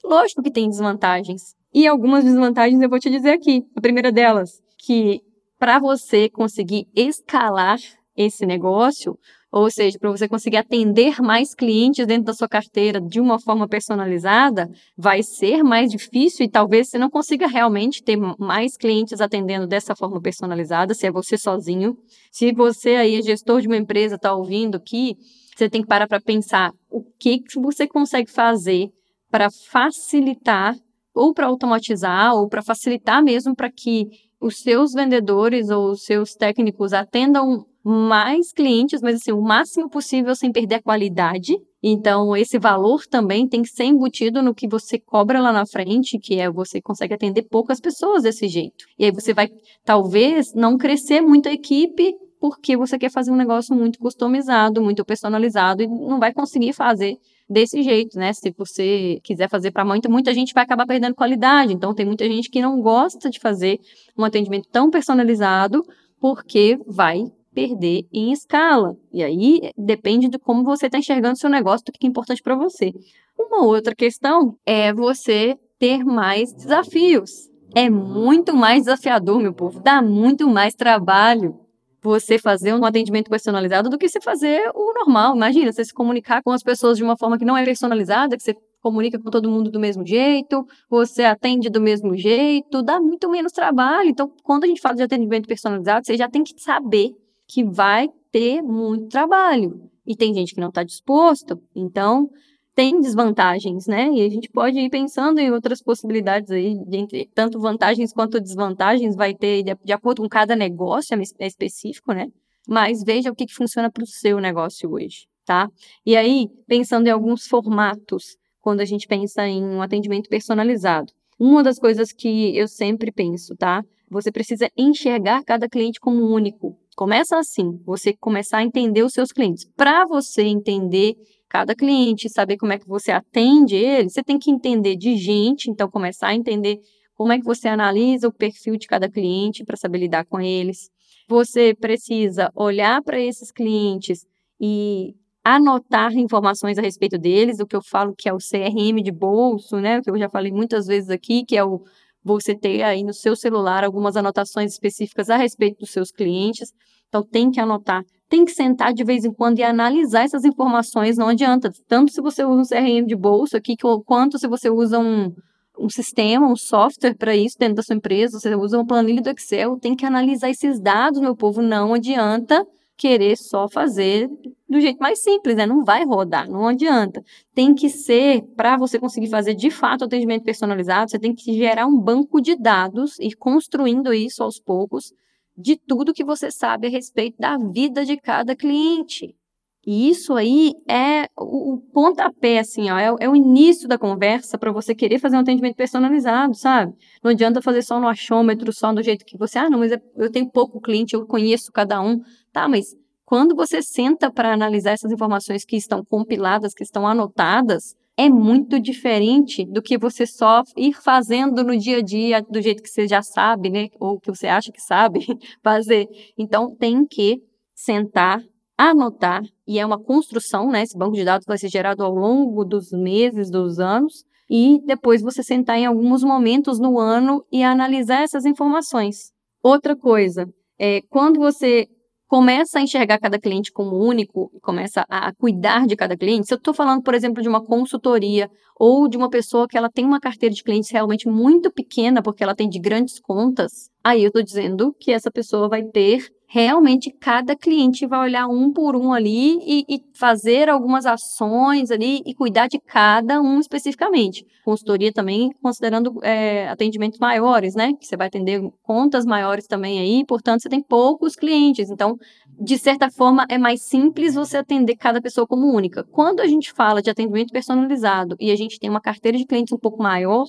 lógico 0.04 0.44
que 0.44 0.52
tem 0.52 0.70
desvantagens. 0.70 1.56
E 1.74 1.88
algumas 1.88 2.24
desvantagens 2.24 2.82
eu 2.82 2.90
vou 2.90 3.00
te 3.00 3.10
dizer 3.10 3.32
aqui. 3.32 3.64
A 3.76 3.82
primeira 3.82 4.12
delas, 4.12 4.62
que 4.78 5.22
para 5.58 5.80
você 5.80 6.30
conseguir 6.30 6.88
escalar 6.94 7.80
esse 8.16 8.46
negócio, 8.46 9.18
ou 9.54 9.70
seja, 9.70 10.00
para 10.00 10.10
você 10.10 10.28
conseguir 10.28 10.58
atender 10.58 11.22
mais 11.22 11.54
clientes 11.54 12.08
dentro 12.08 12.24
da 12.24 12.34
sua 12.34 12.50
carteira 12.50 13.00
de 13.00 13.22
uma 13.22 13.40
forma 13.40 13.68
personalizada, 13.68 14.68
vai 14.98 15.22
ser 15.22 15.62
mais 15.62 15.92
difícil 15.92 16.44
e 16.44 16.50
talvez 16.50 16.90
você 16.90 16.98
não 16.98 17.08
consiga 17.08 17.46
realmente 17.46 18.02
ter 18.02 18.18
mais 18.40 18.76
clientes 18.76 19.22
atendendo 19.22 19.68
dessa 19.68 19.96
forma 19.96 20.20
personalizada, 20.20 20.96
se 20.96 21.06
é 21.06 21.12
você 21.12 21.38
sozinho. 21.38 21.96
Se 22.32 22.52
você 22.52 22.96
aí 22.96 23.16
é 23.16 23.22
gestor 23.22 23.62
de 23.62 23.68
uma 23.68 23.78
empresa, 23.78 24.16
está 24.16 24.34
ouvindo 24.34 24.78
aqui, 24.78 25.16
você 25.56 25.70
tem 25.70 25.84
que 25.84 25.88
parar 25.88 26.08
para 26.08 26.20
pensar 26.20 26.72
o 26.90 27.04
que, 27.20 27.38
que 27.38 27.60
você 27.62 27.88
consegue 27.88 28.32
fazer 28.32 28.90
para 29.30 29.50
facilitar 29.70 30.76
ou 31.14 31.32
para 31.32 31.46
automatizar 31.46 32.34
ou 32.34 32.50
para 32.50 32.64
facilitar 32.64 33.24
mesmo 33.24 33.56
para 33.56 33.70
que 33.70 34.08
os 34.42 34.64
seus 34.64 34.94
vendedores 34.94 35.70
ou 35.70 35.92
os 35.92 36.06
seus 36.06 36.34
técnicos 36.34 36.92
atendam 36.92 37.68
mais 37.84 38.54
clientes, 38.54 39.02
mas 39.02 39.16
assim, 39.16 39.34
o 39.34 39.42
máximo 39.42 39.90
possível 39.90 40.34
sem 40.36 40.52
perder 40.52 40.76
a 40.76 40.82
qualidade. 40.82 41.54
Então, 41.82 42.36
esse 42.36 42.58
valor 42.58 43.06
também 43.06 43.46
tem 43.46 43.62
que 43.62 43.68
ser 43.68 43.84
embutido 43.84 44.42
no 44.42 44.56
que 44.56 44.68
você 44.68 44.98
cobra 44.98 45.42
lá 45.42 45.52
na 45.52 45.66
frente, 45.66 46.18
que 46.18 46.40
é 46.40 46.50
você 46.50 46.82
consegue 46.82 47.14
atender 47.14 47.44
poucas 47.44 47.82
pessoas 47.82 48.24
desse 48.24 48.48
jeito. 48.48 48.86
E 48.98 49.04
aí 49.04 49.12
você 49.12 49.34
vai, 49.34 49.50
talvez, 49.84 50.54
não 50.54 50.78
crescer 50.78 51.20
muito 51.20 51.50
a 51.50 51.54
equipe, 51.54 52.16
porque 52.40 52.78
você 52.78 52.98
quer 52.98 53.12
fazer 53.12 53.32
um 53.32 53.36
negócio 53.36 53.76
muito 53.76 54.00
customizado, 54.00 54.82
muito 54.82 55.04
personalizado, 55.04 55.84
e 55.84 55.88
não 55.88 56.20
vai 56.20 56.34
conseguir 56.34 56.72
fazer 56.72 57.18
desse 57.50 57.84
jeito, 57.84 58.18
né? 58.18 58.32
Se 58.32 58.54
você 58.58 59.20
quiser 59.22 59.50
fazer 59.50 59.72
para 59.72 59.84
muita, 59.84 60.08
muita 60.08 60.34
gente 60.34 60.54
vai 60.54 60.64
acabar 60.64 60.86
perdendo 60.86 61.16
qualidade. 61.16 61.74
Então, 61.74 61.94
tem 61.94 62.06
muita 62.06 62.26
gente 62.26 62.50
que 62.50 62.62
não 62.62 62.82
gosta 62.82 63.30
de 63.30 63.40
fazer 63.40 63.78
um 64.18 64.24
atendimento 64.24 64.70
tão 64.72 64.90
personalizado, 64.90 65.84
porque 66.18 66.80
vai 66.88 67.26
perder 67.54 68.06
em 68.12 68.32
escala. 68.32 68.96
E 69.12 69.24
aí 69.24 69.72
depende 69.78 70.28
de 70.28 70.40
como 70.40 70.64
você 70.64 70.88
está 70.88 70.98
enxergando 70.98 71.34
o 71.34 71.40
seu 71.40 71.50
negócio, 71.50 71.86
do 71.86 71.92
que 71.92 72.06
é 72.06 72.10
importante 72.10 72.42
para 72.42 72.56
você. 72.56 72.94
Uma 73.38 73.66
outra 73.66 73.96
questão 73.96 74.56
é 74.66 74.94
você 74.94 75.58
ter 75.80 76.04
mais 76.04 76.54
desafios. 76.54 77.50
É 77.76 77.90
muito 77.90 78.56
mais 78.56 78.84
desafiador, 78.84 79.40
meu 79.40 79.54
povo, 79.54 79.80
dá 79.80 80.02
muito 80.02 80.48
mais 80.48 80.76
trabalho 80.76 81.60
você 82.04 82.38
fazer 82.38 82.74
um 82.74 82.86
atendimento 82.86 83.30
personalizado 83.30 83.90
do 83.90 83.98
que 83.98 84.08
você 84.08 84.20
fazer 84.20 84.70
o 84.76 84.94
normal. 84.94 85.36
Imagina, 85.36 85.72
você 85.72 85.86
se 85.86 85.94
comunicar 85.94 86.44
com 86.44 86.52
as 86.52 86.62
pessoas 86.62 86.98
de 86.98 87.04
uma 87.04 87.18
forma 87.18 87.38
que 87.38 87.46
não 87.46 87.58
é 87.58 87.64
personalizada, 87.64 88.36
que 88.36 88.44
você 88.44 88.56
comunica 88.82 89.18
com 89.18 89.32
todo 89.32 89.50
mundo 89.50 89.72
do 89.72 89.80
mesmo 89.80 90.06
jeito, 90.06 90.68
você 90.90 91.24
atende 91.24 91.70
do 91.70 91.80
mesmo 91.80 92.18
jeito, 92.18 92.84
dá 92.84 93.00
muito 93.00 93.30
menos 93.30 93.54
trabalho. 93.54 94.10
Então, 94.10 94.30
quando 94.44 94.66
a 94.66 94.68
gente 94.68 94.82
fala 94.82 94.96
de 94.96 95.04
atendimento 95.04 95.48
personalizado, 95.48 96.06
você 96.06 96.18
já 96.18 96.30
tem 96.30 96.44
que 96.44 96.54
saber 96.62 97.16
que 97.54 97.64
vai 97.64 98.10
ter 98.32 98.64
muito 98.64 99.10
trabalho. 99.10 99.88
E 100.08 100.16
tem 100.16 100.34
gente 100.34 100.56
que 100.56 100.60
não 100.60 100.70
está 100.70 100.84
disposto, 100.84 101.62
então 101.76 102.28
tem 102.76 103.00
desvantagens, 103.00 103.86
né? 103.86 104.10
E 104.12 104.26
a 104.26 104.30
gente 104.30 104.50
pode 104.50 104.80
ir 104.80 104.90
pensando 104.90 105.40
em 105.40 105.52
outras 105.52 105.80
possibilidades 105.80 106.50
aí, 106.50 106.76
entre 106.92 107.30
tanto 107.36 107.60
vantagens 107.60 108.12
quanto 108.12 108.42
desvantagens, 108.42 109.16
vai 109.16 109.36
ter 109.36 109.62
de, 109.62 109.78
de 109.86 109.94
acordo 109.94 110.24
com 110.24 110.28
cada 110.28 110.56
negócio 110.56 111.16
é 111.16 111.46
específico, 111.46 112.12
né? 112.12 112.28
Mas 112.68 113.04
veja 113.04 113.32
o 113.32 113.36
que, 113.36 113.46
que 113.46 113.54
funciona 113.54 113.92
para 113.92 114.04
o 114.04 114.08
seu 114.08 114.40
negócio 114.40 114.92
hoje, 114.92 115.28
tá? 115.46 115.70
E 116.04 116.16
aí, 116.16 116.48
pensando 116.66 117.06
em 117.06 117.12
alguns 117.12 117.46
formatos, 117.46 118.36
quando 118.62 118.80
a 118.82 118.86
gente 118.86 119.06
pensa 119.06 119.48
em 119.48 119.64
um 119.64 119.82
atendimento 119.82 120.28
personalizado. 120.28 121.14
Uma 121.40 121.62
das 121.62 121.78
coisas 121.78 122.12
que 122.12 122.58
eu 122.58 122.68
sempre 122.68 123.12
penso, 123.12 123.56
tá? 123.56 123.84
Você 124.10 124.32
precisa 124.32 124.72
enxergar 124.76 125.44
cada 125.44 125.70
cliente 125.70 126.00
como 126.00 126.26
único. 126.26 126.78
Começa 126.96 127.38
assim, 127.38 127.80
você 127.86 128.14
começar 128.14 128.60
a 128.60 128.64
entender 128.64 129.04
os 129.04 129.14
seus 129.14 129.32
clientes. 129.32 129.66
Para 129.76 130.06
você 130.06 130.44
entender 130.44 131.16
cada 131.50 131.76
cliente, 131.76 132.30
saber 132.30 132.58
como 132.58 132.74
é 132.74 132.80
que 132.80 132.88
você 132.88 133.12
atende 133.12 133.76
ele, 133.76 134.10
você 134.10 134.24
tem 134.24 134.38
que 134.38 134.52
entender 134.52 134.96
de 134.96 135.16
gente, 135.18 135.70
então 135.70 135.90
começar 135.90 136.28
a 136.28 136.36
entender 136.36 136.80
como 137.16 137.32
é 137.32 137.40
que 137.40 137.46
você 137.46 137.68
analisa 137.68 138.28
o 138.28 138.34
perfil 138.34 138.78
de 138.78 138.88
cada 138.88 139.10
cliente 139.10 139.64
para 139.64 139.78
saber 139.78 140.00
lidar 140.00 140.26
com 140.26 140.40
eles. 140.40 140.90
Você 141.28 141.76
precisa 141.76 142.52
olhar 142.56 143.02
para 143.02 143.20
esses 143.20 143.52
clientes 143.52 144.26
e 144.60 145.16
anotar 145.44 146.14
informações 146.14 146.78
a 146.78 146.82
respeito 146.82 147.18
deles, 147.18 147.60
o 147.60 147.68
que 147.68 147.76
eu 147.76 147.82
falo 147.84 148.16
que 148.18 148.30
é 148.30 148.34
o 148.34 148.38
CRM 148.38 149.02
de 149.04 149.12
bolso, 149.12 149.78
né? 149.78 150.00
O 150.00 150.02
que 150.02 150.10
eu 150.10 150.18
já 150.18 150.30
falei 150.30 150.52
muitas 150.52 150.88
vezes 150.88 151.10
aqui, 151.10 151.44
que 151.46 151.58
é 151.58 151.64
o 151.64 151.84
você 152.24 152.56
ter 152.56 152.84
aí 152.84 153.04
no 153.04 153.14
seu 153.14 153.36
celular 153.36 153.84
algumas 153.84 154.16
anotações 154.16 154.72
específicas 154.72 155.30
a 155.30 155.38
respeito 155.38 155.80
dos 155.80 155.92
seus 155.92 156.12
clientes. 156.12 156.72
Então, 157.08 157.22
tem 157.24 157.52
que 157.52 157.60
anotar, 157.60 158.04
tem 158.28 158.44
que 158.46 158.52
sentar 158.52 158.94
de 158.94 159.04
vez 159.04 159.24
em 159.24 159.32
quando 159.32 159.60
e 159.60 159.64
analisar 159.64 160.24
essas 160.24 160.44
informações. 160.44 161.18
Não 161.18 161.28
adianta, 161.28 161.72
tanto 161.88 162.12
se 162.12 162.22
você 162.22 162.44
usa 162.44 162.62
um 162.62 162.64
CRM 162.64 163.06
de 163.06 163.16
bolsa 163.16 163.58
aqui, 163.58 163.76
quanto 164.06 164.40
se 164.40 164.48
você 164.48 164.70
usa 164.70 164.98
um, 164.98 165.32
um 165.78 165.90
sistema, 165.90 166.48
um 166.48 166.56
software 166.56 167.16
para 167.16 167.36
isso 167.36 167.58
dentro 167.60 167.76
da 167.76 167.84
sua 167.84 167.96
empresa, 167.96 168.40
você 168.40 168.56
usa 168.56 168.78
uma 168.78 168.88
planilha 168.88 169.22
do 169.22 169.30
Excel, 169.30 169.78
tem 169.80 169.96
que 169.96 170.06
analisar 170.06 170.50
esses 170.50 170.80
dados, 170.80 171.20
meu 171.20 171.36
povo. 171.36 171.62
Não 171.62 171.94
adianta 171.94 172.66
querer 173.04 173.36
só 173.36 173.68
fazer 173.68 174.30
do 174.70 174.80
jeito 174.80 174.98
mais 174.98 175.22
simples, 175.22 175.58
né? 175.58 175.66
Não 175.66 175.84
vai 175.84 176.06
rodar, 176.06 176.50
não 176.50 176.70
adianta. 176.70 177.22
Tem 177.54 177.76
que 177.76 177.90
ser, 177.90 178.44
para 178.56 178.78
você 178.78 178.98
conseguir 178.98 179.28
fazer 179.28 179.56
de 179.56 179.70
fato 179.70 180.06
atendimento 180.06 180.46
personalizado, 180.46 181.12
você 181.12 181.20
tem 181.20 181.36
que 181.36 181.54
gerar 181.54 181.86
um 181.86 182.00
banco 182.00 182.40
de 182.40 182.56
dados 182.56 183.20
e 183.20 183.36
construindo 183.36 184.14
isso 184.14 184.42
aos 184.42 184.58
poucos 184.58 185.12
de 185.58 185.76
tudo 185.76 186.14
que 186.14 186.24
você 186.24 186.50
sabe 186.50 186.88
a 186.88 186.90
respeito 186.90 187.36
da 187.38 187.58
vida 187.58 188.06
de 188.06 188.16
cada 188.16 188.56
cliente. 188.56 189.36
E 189.86 190.10
isso 190.10 190.34
aí 190.34 190.74
é 190.88 191.26
o, 191.38 191.74
o 191.74 191.78
pontapé, 191.94 192.60
assim, 192.60 192.90
ó, 192.90 192.98
é, 192.98 193.14
é, 193.20 193.30
o 193.30 193.36
início 193.36 193.88
da 193.88 193.98
conversa 193.98 194.58
para 194.58 194.72
você 194.72 194.96
querer 194.96 195.20
fazer 195.20 195.36
um 195.36 195.42
atendimento 195.42 195.76
personalizado, 195.76 196.56
sabe? 196.56 196.94
Não 197.22 197.32
adianta 197.32 197.62
fazer 197.62 197.82
só 197.82 198.00
no 198.00 198.08
achômetro, 198.08 198.72
só 198.72 198.94
do 198.94 199.04
jeito 199.04 199.26
que 199.26 199.38
você, 199.38 199.60
ah, 199.60 199.70
não, 199.70 199.80
mas 199.80 199.92
eu 200.16 200.32
tenho 200.32 200.50
pouco 200.50 200.80
cliente, 200.80 201.16
eu 201.16 201.26
conheço 201.28 201.72
cada 201.72 202.02
um. 202.02 202.22
Tá, 202.52 202.68
mas 202.68 202.96
quando 203.26 203.56
você 203.56 203.82
senta 203.82 204.32
para 204.32 204.54
analisar 204.54 204.92
essas 204.92 205.12
informações 205.12 205.66
que 205.66 205.76
estão 205.76 206.04
compiladas, 206.06 206.74
que 206.74 206.84
estão 206.84 207.06
anotadas, 207.06 207.96
é 208.16 208.30
muito 208.30 208.80
diferente 208.80 209.66
do 209.66 209.82
que 209.82 209.98
você 209.98 210.26
só 210.26 210.64
ir 210.78 210.94
fazendo 210.94 211.64
no 211.64 211.76
dia 211.78 211.98
a 211.98 212.02
dia 212.02 212.42
do 212.42 212.62
jeito 212.62 212.84
que 212.84 212.90
você 212.90 213.08
já 213.08 213.22
sabe, 213.22 213.70
né? 213.70 213.90
Ou 214.00 214.20
que 214.20 214.30
você 214.30 214.48
acha 214.48 214.72
que 214.72 214.82
sabe 214.82 215.26
fazer. 215.64 216.08
Então, 216.38 216.76
tem 216.76 217.06
que 217.06 217.42
sentar, 217.74 218.40
anotar, 218.78 219.44
e 219.68 219.80
é 219.80 219.86
uma 219.86 220.02
construção, 220.02 220.70
né? 220.70 220.84
Esse 220.84 220.98
banco 220.98 221.16
de 221.16 221.24
dados 221.24 221.46
vai 221.46 221.58
ser 221.58 221.70
gerado 221.70 222.04
ao 222.04 222.14
longo 222.14 222.66
dos 222.66 222.92
meses, 222.92 223.50
dos 223.50 223.80
anos, 223.80 224.24
e 224.50 224.80
depois 224.86 225.22
você 225.22 225.42
sentar 225.42 225.78
em 225.78 225.86
alguns 225.86 226.24
momentos 226.24 226.80
no 226.80 227.00
ano 227.00 227.44
e 227.52 227.64
analisar 227.64 228.24
essas 228.24 228.46
informações. 228.46 229.32
Outra 229.64 229.96
coisa, 229.96 230.48
é, 230.80 231.02
quando 231.10 231.40
você 231.40 231.88
começa 232.28 232.80
a 232.80 232.82
enxergar 232.82 233.20
cada 233.20 233.40
cliente 233.40 233.72
como 233.72 233.96
único 233.96 234.52
começa 234.62 235.06
a, 235.08 235.28
a 235.28 235.34
cuidar 235.36 235.86
de 235.86 235.96
cada 235.96 236.18
cliente, 236.18 236.48
se 236.48 236.54
eu 236.54 236.58
estou 236.58 236.74
falando, 236.74 237.04
por 237.04 237.14
exemplo, 237.14 237.44
de 237.44 237.48
uma 237.48 237.64
consultoria 237.64 238.50
ou 238.76 239.08
de 239.08 239.16
uma 239.16 239.30
pessoa 239.30 239.68
que 239.68 239.78
ela 239.78 239.90
tem 239.90 240.04
uma 240.04 240.20
carteira 240.20 240.54
de 240.54 240.64
clientes 240.64 240.90
realmente 240.90 241.28
muito 241.28 241.72
pequena, 241.72 242.24
porque 242.24 242.44
ela 242.44 242.56
tem 242.56 242.68
de 242.68 242.80
grandes 242.80 243.20
contas, 243.20 243.90
aí 244.04 244.24
eu 244.24 244.28
estou 244.28 244.44
dizendo 244.44 244.96
que 245.00 245.12
essa 245.12 245.30
pessoa 245.32 245.70
vai 245.70 245.84
ter 245.84 246.28
realmente 246.54 247.10
cada 247.10 247.56
cliente 247.56 248.06
vai 248.06 248.20
olhar 248.20 248.48
um 248.48 248.72
por 248.72 248.96
um 248.96 249.12
ali 249.12 249.58
e, 249.66 249.84
e, 249.90 250.04
fazer 250.14 250.70
algumas 250.70 251.04
ações 251.04 251.90
ali 251.90 252.22
e 252.28 252.36
cuidar 252.36 252.68
de 252.68 252.80
cada 252.80 253.42
um 253.42 253.60
especificamente. 253.60 254.46
Consultoria 254.64 255.12
também 255.12 255.50
considerando 255.64 256.14
é, 256.22 256.70
atendimentos 256.70 257.18
maiores, 257.18 257.74
né? 257.74 257.94
Que 258.00 258.06
você 258.06 258.16
vai 258.16 258.28
atender 258.28 258.62
contas 258.84 259.26
maiores 259.26 259.66
também 259.66 260.00
aí, 260.00 260.24
portanto, 260.28 260.62
você 260.62 260.70
tem 260.70 260.80
poucos 260.80 261.36
clientes. 261.36 261.90
Então, 261.90 262.20
de 262.62 262.78
certa 262.78 263.10
forma, 263.10 263.48
é 263.50 263.58
mais 263.58 263.82
simples 263.82 264.36
você 264.36 264.58
atender 264.58 264.96
cada 264.96 265.20
pessoa 265.20 265.48
como 265.48 265.76
única. 265.76 266.04
Quando 266.04 266.40
a 266.40 266.46
gente 266.46 266.72
fala 266.72 267.02
de 267.02 267.10
atendimento 267.10 267.52
personalizado 267.52 268.36
e 268.40 268.52
a 268.52 268.56
gente 268.56 268.80
tem 268.80 268.92
uma 268.92 269.02
carteira 269.02 269.40
de 269.40 269.46
clientes 269.48 269.74
um 269.74 269.80
pouco 269.80 270.04
maior, 270.04 270.46